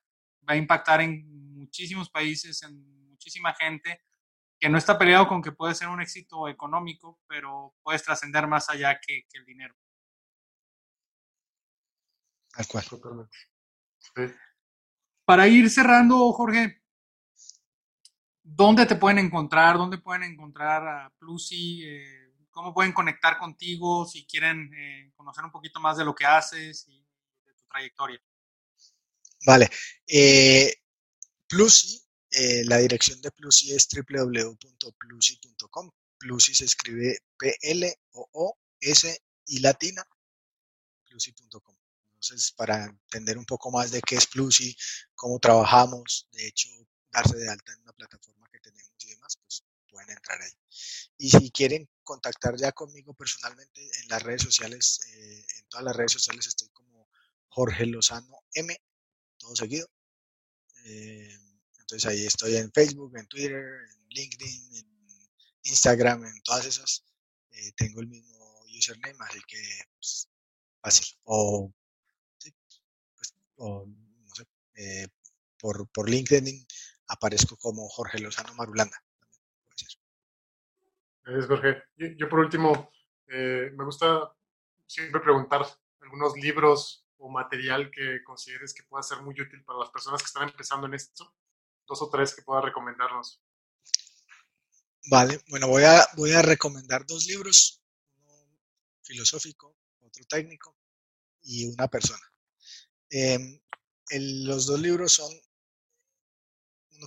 va 0.49 0.55
a 0.55 0.57
impactar 0.57 1.01
en 1.01 1.55
muchísimos 1.55 2.11
países, 2.11 2.63
en 2.63 3.09
muchísima 3.09 3.55
gente, 3.55 4.01
que 4.59 4.69
no 4.69 4.79
está 4.79 4.97
peleado 4.99 5.27
con 5.27 5.43
que 5.43 5.53
puede 5.53 5.75
ser 5.75 5.89
un 5.89 6.01
éxito 6.01 6.49
económico, 6.49 7.19
pero 7.27 7.75
puedes 7.83 8.05
trascender 8.05 8.47
más 8.47 8.71
allá 8.71 9.01
que, 9.01 9.23
que, 9.29 9.39
el 9.39 9.45
dinero. 9.45 9.75
Tal 12.53 12.67
cual. 12.67 12.85
Para 15.25 15.49
ir 15.49 15.71
cerrando, 15.71 16.33
Jorge, 16.33 16.83
¿Dónde 18.45 18.87
te 18.87 18.97
pueden 18.97 19.19
encontrar? 19.19 19.79
¿Dónde 19.79 19.99
pueden 19.99 20.25
encontrar 20.25 20.87
a 20.87 21.11
Plusy? 21.19 21.85
Eh, 21.85 22.35
¿Cómo 22.51 22.75
pueden 22.75 22.93
conectar 22.93 23.39
contigo 23.39 24.05
si 24.05 24.27
quieren 24.27 24.71
eh, 24.75 25.13
conocer 25.17 25.45
un 25.45 25.53
poquito 25.53 25.81
más 25.81 25.97
de 25.97 26.05
lo 26.05 26.15
que 26.15 26.27
haces 26.27 26.87
y 26.89 27.07
de 27.45 27.55
tu 27.55 27.65
trayectoria? 27.67 28.21
Vale. 29.47 29.71
Eh, 30.07 30.75
Plusy, 31.49 32.03
eh, 32.31 32.65
la 32.67 32.77
dirección 32.79 33.21
de 33.23 33.31
Plusy 33.31 33.73
es 33.73 33.89
www.plusy.com. 33.89 35.91
Plusy 36.19 36.55
se 36.55 36.65
escribe 36.65 37.19
P-L-O-O-S 37.39 39.23
y 39.47 39.61
latina, 39.61 40.05
plusy.com. 41.07 41.82
Entonces, 42.23 42.53
para 42.53 42.85
entender 42.85 43.37
un 43.37 43.45
poco 43.45 43.71
más 43.73 43.91
de 43.91 44.01
qué 44.01 44.15
es 44.15 44.27
Plusy, 44.29 44.77
cómo 45.15 45.41
trabajamos, 45.41 46.29
de 46.31 46.47
hecho, 46.47 46.69
darse 47.11 47.37
de 47.37 47.49
alta 47.51 47.73
en 47.73 47.81
una 47.81 47.93
plataforma 47.93 48.49
que 48.53 48.61
tenemos 48.61 48.93
y 49.01 49.09
demás, 49.09 49.37
pues 49.43 49.65
pueden 49.89 50.11
entrar 50.11 50.41
ahí. 50.41 50.53
Y 51.19 51.31
si 51.31 51.51
quieren 51.51 51.89
contactar 52.05 52.57
ya 52.57 52.71
conmigo 52.71 53.13
personalmente 53.15 53.81
en 53.81 54.09
las 54.09 54.23
redes 54.23 54.43
sociales, 54.43 55.01
eh, 55.09 55.45
en 55.59 55.69
todas 55.69 55.85
las 55.85 55.97
redes 55.97 56.13
sociales 56.13 56.47
estoy 56.47 56.69
como 56.69 57.09
Jorge 57.49 57.87
Lozano 57.87 58.45
M, 58.55 58.77
todo 59.37 59.57
seguido. 59.57 59.89
Eh, 60.85 61.37
entonces 61.81 62.09
ahí 62.09 62.25
estoy 62.25 62.57
en 62.57 62.73
Facebook, 62.73 63.17
en 63.17 63.27
Twitter, 63.27 63.65
en 63.91 64.09
LinkedIn, 64.11 64.77
en 64.77 65.31
Instagram, 65.65 66.25
en 66.25 66.41
todas 66.43 66.67
esas. 66.67 67.05
Eh, 67.51 67.73
tengo 67.77 68.01
el 68.01 68.07
mismo 68.07 68.65
username, 68.79 69.19
así 69.21 69.41
que 69.47 69.61
pues, 69.97 70.29
fácil. 70.81 71.07
O, 71.25 71.73
o 73.63 73.87
no 73.87 74.35
sé, 74.35 75.09
por, 75.59 75.89
por 75.89 76.11
LinkedIn 76.11 76.67
aparezco 77.09 77.57
como 77.57 77.89
Jorge 77.89 78.19
Lozano 78.19 78.55
Marulanda. 78.55 79.03
Gracias, 81.25 81.47
Jorge. 81.47 81.83
Yo, 82.19 82.29
por 82.29 82.41
último, 82.41 82.91
eh, 83.29 83.71
me 83.77 83.85
gusta 83.85 84.35
siempre 84.87 85.21
preguntar 85.21 85.65
algunos 86.01 86.37
libros 86.37 87.07
o 87.19 87.29
material 87.29 87.91
que 87.93 88.25
consideres 88.25 88.75
que 88.75 88.83
pueda 88.83 89.05
ser 89.05 89.23
muy 89.23 89.41
útil 89.41 89.63
para 89.65 89.79
las 89.79 89.91
personas 89.91 90.21
que 90.21 90.27
están 90.27 90.49
empezando 90.49 90.89
en 90.89 90.95
esto. 90.95 91.33
Dos 91.87 92.03
o 92.03 92.11
tres 92.11 92.35
que 92.35 92.43
pueda 92.43 92.63
recomendarnos. 92.63 93.41
Vale, 95.09 95.41
bueno, 95.49 95.69
voy 95.69 95.85
a, 95.85 96.05
voy 96.17 96.33
a 96.33 96.43
recomendar 96.43 97.07
dos 97.07 97.27
libros, 97.27 97.81
uno 98.17 98.33
filosófico, 99.03 99.77
otro 100.01 100.25
técnico 100.29 100.77
y 101.43 101.69
una 101.69 101.87
persona. 101.87 102.32
Eh, 103.13 103.61
el, 104.09 104.45
los 104.45 104.67
dos 104.67 104.81
libros 104.81 105.13
son 105.13 105.33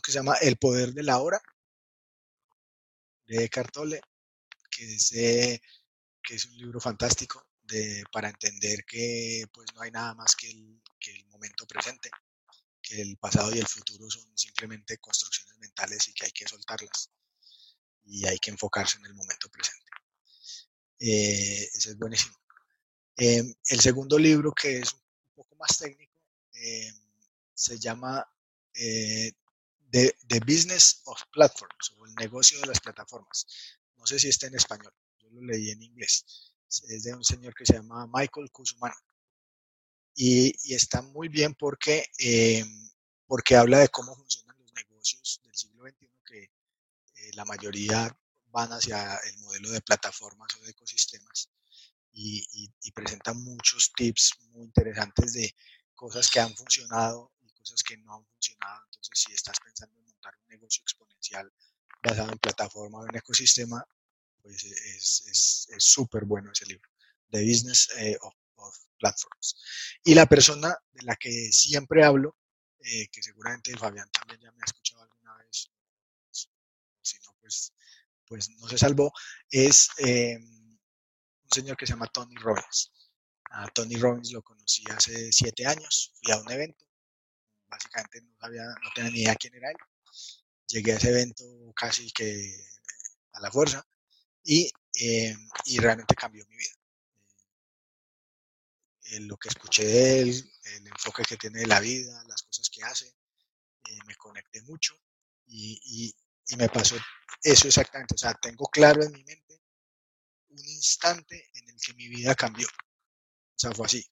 que 0.02 0.12
se 0.12 0.20
llama 0.20 0.36
El 0.42 0.58
poder 0.58 0.94
de 0.94 1.04
la 1.04 1.20
hora, 1.20 1.42
de 3.26 3.46
Eckhart 3.46 3.72
Tolle, 3.72 4.02
que 4.70 4.96
es, 4.96 5.12
eh, 5.14 5.62
que 6.22 6.36
es 6.36 6.46
un 6.46 6.58
libro 6.58 6.80
fantástico, 6.80 7.48
de, 7.64 8.04
para 8.12 8.30
entender 8.30 8.86
que 8.86 9.46
pues 9.52 9.68
no 9.74 9.82
hay 9.82 9.92
nada 9.92 10.14
más 10.14 10.36
que 10.36 10.50
el, 10.50 10.82
que 11.00 11.12
el 11.12 11.26
momento 11.28 11.66
presente, 11.66 12.12
que 12.82 13.02
el 13.02 13.18
pasado 13.18 13.56
y 13.56 13.60
el 13.60 13.68
futuro 13.68 14.10
son 14.10 14.38
simplemente 14.38 14.98
construcciones 15.00 15.58
mentales 15.58 16.08
y 16.08 16.14
que 16.14 16.26
hay 16.26 16.32
que 16.32 16.48
soltarlas 16.48 17.10
y 18.04 18.28
hay 18.28 18.38
que 18.38 18.52
enfocarse 18.52 18.98
en 18.98 19.08
el 19.08 19.16
momento 19.16 19.50
presente. 19.50 19.92
Eh, 21.00 21.68
ese 21.74 21.90
es 21.90 21.98
buenísimo. 21.98 22.38
Em, 23.18 23.54
el 23.70 23.80
segundo 23.80 24.20
libro, 24.20 24.52
que 24.52 24.80
es 24.80 24.94
un 24.94 25.05
poco 25.56 25.64
más 25.64 25.78
técnico, 25.78 26.20
em, 26.54 26.96
se 27.54 27.80
llama 27.80 28.26
eh, 28.74 29.32
The, 29.90 30.16
The, 30.28 30.40
Business 30.40 31.02
of 31.06 31.22
Platforms 31.32 31.94
o 31.98 32.06
el 32.06 32.16
negocio 32.16 32.60
de 32.60 32.68
las 32.68 32.80
plataformas. 32.80 33.48
No 33.98 34.06
sé 34.06 34.20
si 34.20 34.30
está 34.30 34.48
en 34.48 34.56
español, 34.56 34.94
yo 35.20 35.30
lo 35.30 35.42
leí 35.42 35.72
en 35.72 35.82
inglés. 35.82 36.26
Es 36.68 37.04
de 37.04 37.14
un 37.14 37.24
señor 37.24 37.54
que 37.54 37.66
se 37.66 37.74
llama 37.74 38.08
Michael 38.12 38.52
Kuzuman. 38.52 38.94
Y, 40.16 40.54
y 40.64 40.76
está 40.76 41.02
muy 41.02 41.30
bien 41.30 41.54
porque, 41.56 42.06
em, 42.18 42.90
porque 43.28 43.56
habla 43.56 43.80
de 43.80 43.90
cómo 43.90 44.16
funcionan 44.16 44.58
los 44.60 44.74
negocios 44.74 45.42
del 45.44 45.56
siglo 45.56 45.84
XXI, 45.84 46.10
que 46.26 46.44
eh, 46.44 47.32
la 47.34 47.46
mayoría 47.46 48.18
van 48.48 48.72
hacia 48.72 49.18
el 49.18 49.38
modelo 49.40 49.70
de 49.72 49.82
plataformas 49.82 50.56
o 50.56 50.64
de 50.64 50.72
ecosistemas 50.72 51.50
y, 52.18 52.72
y, 52.82 52.92
presenta 52.92 53.34
muchos 53.34 53.92
tips 53.94 54.36
muy 54.52 54.64
interesantes 54.64 55.34
de 55.34 55.54
cosas 55.94 56.30
que 56.30 56.40
han 56.40 56.56
funcionado 56.56 57.34
y 57.42 57.52
cosas 57.52 57.84
que 57.84 57.98
no 57.98 58.16
han 58.16 58.26
funcionado. 58.26 58.86
Entonces, 58.86 59.10
si 59.14 59.34
estás 59.34 59.60
pensando 59.60 60.00
en 60.00 60.06
montar 60.06 60.34
un 60.40 60.48
negocio 60.48 60.82
exponencial 60.82 61.52
basado 62.02 62.32
en 62.32 62.40
plataforma 62.40 63.00
o 63.00 63.10
en 63.10 63.18
ecosistema, 63.18 63.86
pues 64.42 64.64
es 64.64 65.66
súper 65.78 66.24
es, 66.24 66.30
bueno 66.30 66.52
ese 66.54 66.66
libro, 66.66 66.90
The 67.32 67.44
Business 67.44 67.90
eh, 67.98 68.18
of, 68.22 68.34
Platforms. 68.98 69.62
Y 70.06 70.16
la 70.16 70.26
persona 70.26 70.76
de 70.94 71.04
la 71.04 71.18
que 71.18 71.52
siempre 71.52 72.06
hablo, 72.06 72.38
eh, 72.80 73.10
que 73.12 73.22
seguramente 73.22 73.76
Fabián 73.78 74.10
también 74.10 74.40
ya 74.40 74.52
me 74.54 74.62
ha 74.62 74.66
escuchado 74.66 75.04
alguna 75.04 75.36
vez, 75.38 75.70
si 77.02 77.18
no, 77.20 77.36
pues 77.42 77.74
pues 78.28 78.50
no 78.50 78.68
se 78.68 78.78
salvó, 78.78 79.12
es 79.50 79.90
em, 79.98 80.55
un 81.46 81.52
señor 81.52 81.78
que 81.78 81.86
se 81.86 81.94
llama 81.94 82.08
Tony 82.08 82.36
Robbins. 82.36 82.92
A 83.52 83.68
Tony 83.68 83.96
Robbins 83.96 84.32
lo 84.32 84.42
conocí 84.42 84.84
hace 84.90 85.32
siete 85.32 85.66
años, 85.66 86.14
fui 86.22 86.34
a 86.34 86.38
un 86.38 86.52
evento, 86.52 86.86
básicamente 87.68 88.22
no, 88.22 88.38
tenía 88.94 89.12
ni 89.12 89.22
idea 89.22 89.36
quién 89.36 89.56
era 89.56 89.70
él. 89.70 89.78
Llegué 90.68 90.94
a 90.94 90.98
ese 90.98 91.10
evento 91.10 91.46
casi 91.76 92.12
que 92.12 92.54
a 93.34 93.40
la 93.40 93.52
fuerza 93.52 93.86
y, 94.44 94.72
em, 94.96 95.50
y 95.66 95.78
realmente 95.80 96.16
cambió 96.16 96.46
mi 96.48 96.56
vida. 96.58 96.74
Eh, 99.12 99.20
lo 99.22 99.38
que 99.38 99.50
escuché 99.50 99.86
de 99.86 100.22
él, 100.22 100.52
el 100.64 100.88
enfoque 100.88 101.24
que 101.24 101.38
tiene 101.38 101.60
de 101.60 101.68
la 101.68 101.80
vida, 101.80 102.24
las 102.28 102.42
cosas 102.44 102.70
que 102.70 102.84
hace, 102.84 103.08
eh, 103.08 104.00
me 104.08 104.16
conecté 104.16 104.62
mucho 104.64 105.00
y, 105.48 106.14
y 106.48 106.56
me 106.58 106.70
pasó 106.70 106.96
eso 107.44 107.68
exactamente. 107.68 108.16
O 108.16 108.18
sea, 108.18 108.34
tengo 108.34 108.66
claro 108.68 109.04
en 109.04 109.12
mi 109.12 109.24
mente 109.24 109.45
un 110.56 110.70
instante 110.70 111.50
en 111.54 111.70
el 111.70 111.76
que 111.80 111.94
mi 111.94 112.08
vida 112.08 112.36
cambió. 112.36 112.68
O 112.68 113.58
sea, 113.58 113.72
fue 113.72 113.86
así, 113.86 114.06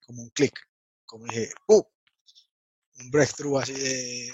como 0.00 0.22
un 0.22 0.30
clic, 0.30 0.58
como 1.04 1.26
dije, 1.26 1.52
¡uh! 1.68 1.82
Un 2.98 3.10
breakthrough 3.10 3.58
así 3.58 3.72
de 3.74 4.32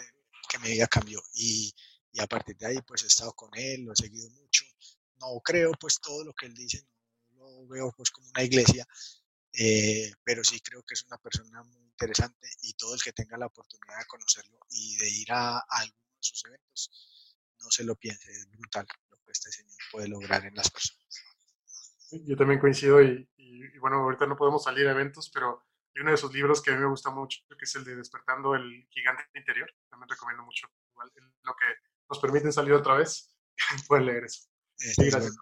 que 0.49 0.59
mi 0.59 0.71
vida 0.71 0.87
cambió. 0.87 1.23
Y, 1.35 1.75
y, 2.13 2.21
a 2.21 2.27
partir 2.27 2.57
de 2.57 2.67
ahí, 2.67 2.79
pues 2.87 3.03
he 3.03 3.07
estado 3.07 3.33
con 3.35 3.51
él, 3.55 3.83
lo 3.85 3.93
he 3.93 3.97
seguido 3.97 4.29
mucho. 4.31 4.65
No 5.21 5.41
creo, 5.43 5.73
pues, 5.73 6.01
todo 6.01 6.25
lo 6.25 6.33
que 6.35 6.47
él 6.47 6.55
dice, 6.55 6.87
no 7.31 7.51
lo 7.51 7.67
veo, 7.67 7.93
pues, 7.97 8.11
como 8.11 8.29
una 8.29 8.43
iglesia, 8.43 8.87
eh, 9.53 10.13
pero 10.25 10.45
sí 10.45 10.61
creo 10.61 10.83
que 10.83 10.95
es 10.95 11.05
una 11.05 11.19
persona 11.19 11.63
muy 11.63 11.83
interesante 11.85 12.49
y 12.63 12.75
todo 12.75 12.95
el 12.95 13.03
que 13.03 13.13
tenga 13.13 13.37
la 13.39 13.47
oportunidad 13.47 13.99
de 13.99 14.07
conocerlo 14.07 14.59
y 14.71 14.97
de 14.97 15.11
ir 15.11 15.33
a, 15.33 15.59
a 15.59 15.65
alguno 15.69 16.11
de 16.15 16.23
sus 16.23 16.45
eventos, 16.45 16.91
no 17.61 17.71
se 17.71 17.85
lo 17.85 17.97
piense, 17.97 18.31
es 18.31 18.49
brutal 18.51 18.87
lo 19.11 19.17
que 19.19 19.33
este 19.33 19.51
señor 19.51 19.79
puede 19.91 20.09
lograr 20.09 20.45
en 20.47 20.55
las 20.55 20.71
personas. 20.71 21.05
Yo 22.11 22.37
también 22.37 22.61
coincido 22.61 23.03
y, 23.03 23.29
bueno, 23.81 23.99
ahorita 23.99 24.27
no 24.27 24.37
podemos 24.37 24.65
salir 24.65 24.87
a 24.89 24.93
eventos, 24.93 25.31
pero 25.33 25.63
hay 25.95 26.03
uno 26.03 26.11
de 26.11 26.17
sus 26.17 26.33
libros 26.33 26.63
que 26.63 26.71
a 26.71 26.75
mí 26.75 26.81
me 26.81 26.89
gusta 26.89 27.11
mucho, 27.11 27.41
que 27.49 27.65
es 27.65 27.75
el 27.77 27.85
de 27.85 27.97
Despertando 27.97 28.55
el 28.55 28.87
Gigante 28.91 29.25
Interior. 29.35 29.71
También 29.89 30.09
recomiendo 30.09 30.43
mucho. 30.43 30.69
Igual, 30.93 31.11
lo 31.43 31.55
que 31.55 31.67
nos 32.09 32.19
permiten 32.19 32.53
salir 32.53 32.73
otra 32.73 32.95
vez, 32.95 33.33
pueden 33.89 34.07
leer 34.07 34.25
eso. 34.25 34.49
Sí, 34.77 35.11
gracias. 35.11 35.37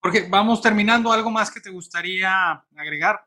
Porque 0.00 0.28
vamos 0.28 0.62
terminando, 0.62 1.12
¿algo 1.12 1.30
más 1.30 1.50
que 1.50 1.60
te 1.60 1.70
gustaría 1.70 2.52
agregar? 2.76 3.20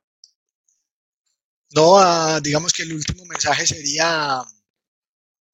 No, 1.73 1.97
ah, 1.97 2.39
digamos 2.41 2.73
que 2.73 2.83
el 2.83 2.93
último 2.93 3.25
mensaje 3.25 3.65
sería 3.65 4.41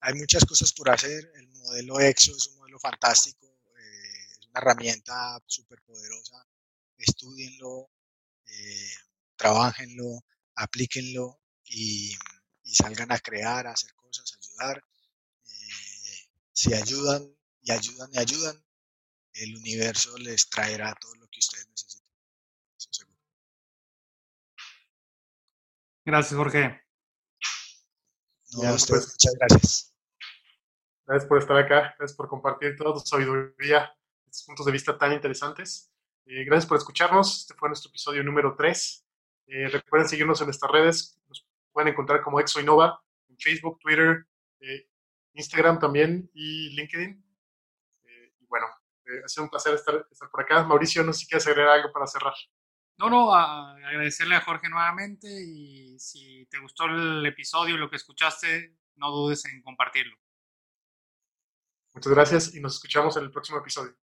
hay 0.02 0.14
muchas 0.14 0.46
cosas 0.46 0.72
por 0.74 0.90
hacer. 0.90 1.32
El 1.36 1.48
modelo 1.50 2.00
EXO 2.00 2.32
es 2.32 2.48
un 2.48 2.58
modelo 2.60 2.80
fantástico, 2.80 3.47
una 4.58 4.72
herramienta 4.72 5.40
súper 5.46 5.82
poderosa. 5.84 6.46
Estudienlo, 6.98 7.90
eh, 8.46 8.94
trabajenlo, 9.36 10.24
aplíquenlo 10.56 11.40
y, 11.66 12.16
salgan 12.64 13.12
a 13.12 13.20
crear, 13.20 13.68
a 13.68 13.72
hacer 13.72 13.94
cosas, 13.96 14.34
a 14.34 14.38
ayudar. 14.38 14.84
Eh, 15.46 16.30
si 16.52 16.74
ayudan 16.74 17.34
y 17.62 17.72
ayudan 17.72 18.10
y 18.14 18.20
ayudan, 18.20 18.66
el 19.34 19.56
universo 19.56 20.18
les 20.18 20.50
traerá 20.50 20.94
todo 21.00 21.16
lo 21.16 21.28
que 21.28 21.40
ustedes 21.40 21.68
necesiten. 21.70 22.08
Gracias, 26.06 26.38
Jorge. 26.38 26.82
No, 28.54 28.62
pues, 28.62 28.90
muchas 28.90 29.34
gracias. 29.40 29.94
Gracias 31.06 31.28
por 31.30 31.38
estar 31.40 31.58
acá, 31.58 31.96
gracias 31.98 32.14
por 32.16 32.28
compartir 32.28 32.76
toda 32.76 32.94
tu 32.94 33.00
sabiduría, 33.00 33.94
estos 34.30 34.46
puntos 34.46 34.66
de 34.66 34.72
vista 34.72 34.98
tan 34.98 35.14
interesantes. 35.14 35.92
Eh, 36.26 36.44
gracias 36.44 36.66
por 36.66 36.78
escucharnos. 36.78 37.42
Este 37.42 37.54
fue 37.54 37.70
nuestro 37.70 37.90
episodio 37.90 38.24
número 38.24 38.56
3. 38.56 39.06
Eh, 39.48 39.68
recuerden 39.70 40.10
seguirnos 40.10 40.42
en 40.42 40.48
nuestras 40.48 40.72
redes. 40.72 41.20
Nos 41.28 41.48
pueden 41.72 41.90
encontrar 41.90 42.22
como 42.22 42.40
Exo 42.40 42.60
Innova 42.60 43.02
en 43.30 43.38
Facebook, 43.38 43.80
Twitter, 43.80 44.26
eh, 44.60 44.90
Instagram 45.34 45.80
también 45.80 46.30
y 46.34 46.70
LinkedIn. 46.76 47.24
y 48.40 48.46
bueno, 48.46 48.66
ha 48.68 49.28
sido 49.28 49.46
un 49.46 49.50
placer 49.50 49.74
estar, 49.74 50.06
estar, 50.12 50.30
por 50.30 50.42
acá. 50.42 50.64
Mauricio, 50.64 51.04
no 51.04 51.14
sé 51.14 51.22
si 51.22 51.28
quieres 51.28 51.48
agregar 51.48 51.72
algo 51.72 51.92
para 51.94 52.08
cerrar. 52.08 52.34
No, 52.98 53.10
no, 53.10 53.34
agradecerle 53.34 54.36
a 54.36 54.42
Jorge 54.42 54.70
nuevamente 54.70 55.28
y 55.28 56.00
si 56.00 56.48
te 56.48 56.60
gustó 56.60 56.86
el 56.86 57.26
episodio, 57.26 57.78
lo 57.78 57.90
que 57.90 57.96
escuchaste, 57.96 58.76
no 58.96 59.12
dudes 59.12 59.46
en 59.46 59.62
compartirlo. 59.62 60.18
Muchas 61.94 62.12
gracias 62.12 62.56
y 62.56 62.60
nos 62.60 62.76
escuchamos 62.76 63.16
en 63.18 63.24
el 63.24 63.32
próximo 63.32 63.60
episodio. 63.60 63.96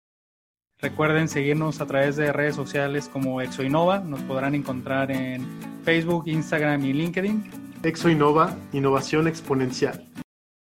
Recuerden 0.83 1.29
seguirnos 1.29 1.81
a 1.81 1.87
través 1.87 2.17
de 2.17 2.33
redes 2.33 2.57
sociales 2.57 3.09
como 3.09 3.41
ExoInnova. 3.41 4.01
Nos 4.01 4.21
podrán 4.23 4.57
encontrar 4.57 5.13
en 5.13 5.47
Facebook, 5.85 6.25
Instagram 6.27 6.85
y 6.85 6.93
LinkedIn. 6.93 7.51
ExoInnova, 7.85 8.57
innovación 8.73 9.29
exponencial. 9.29 10.05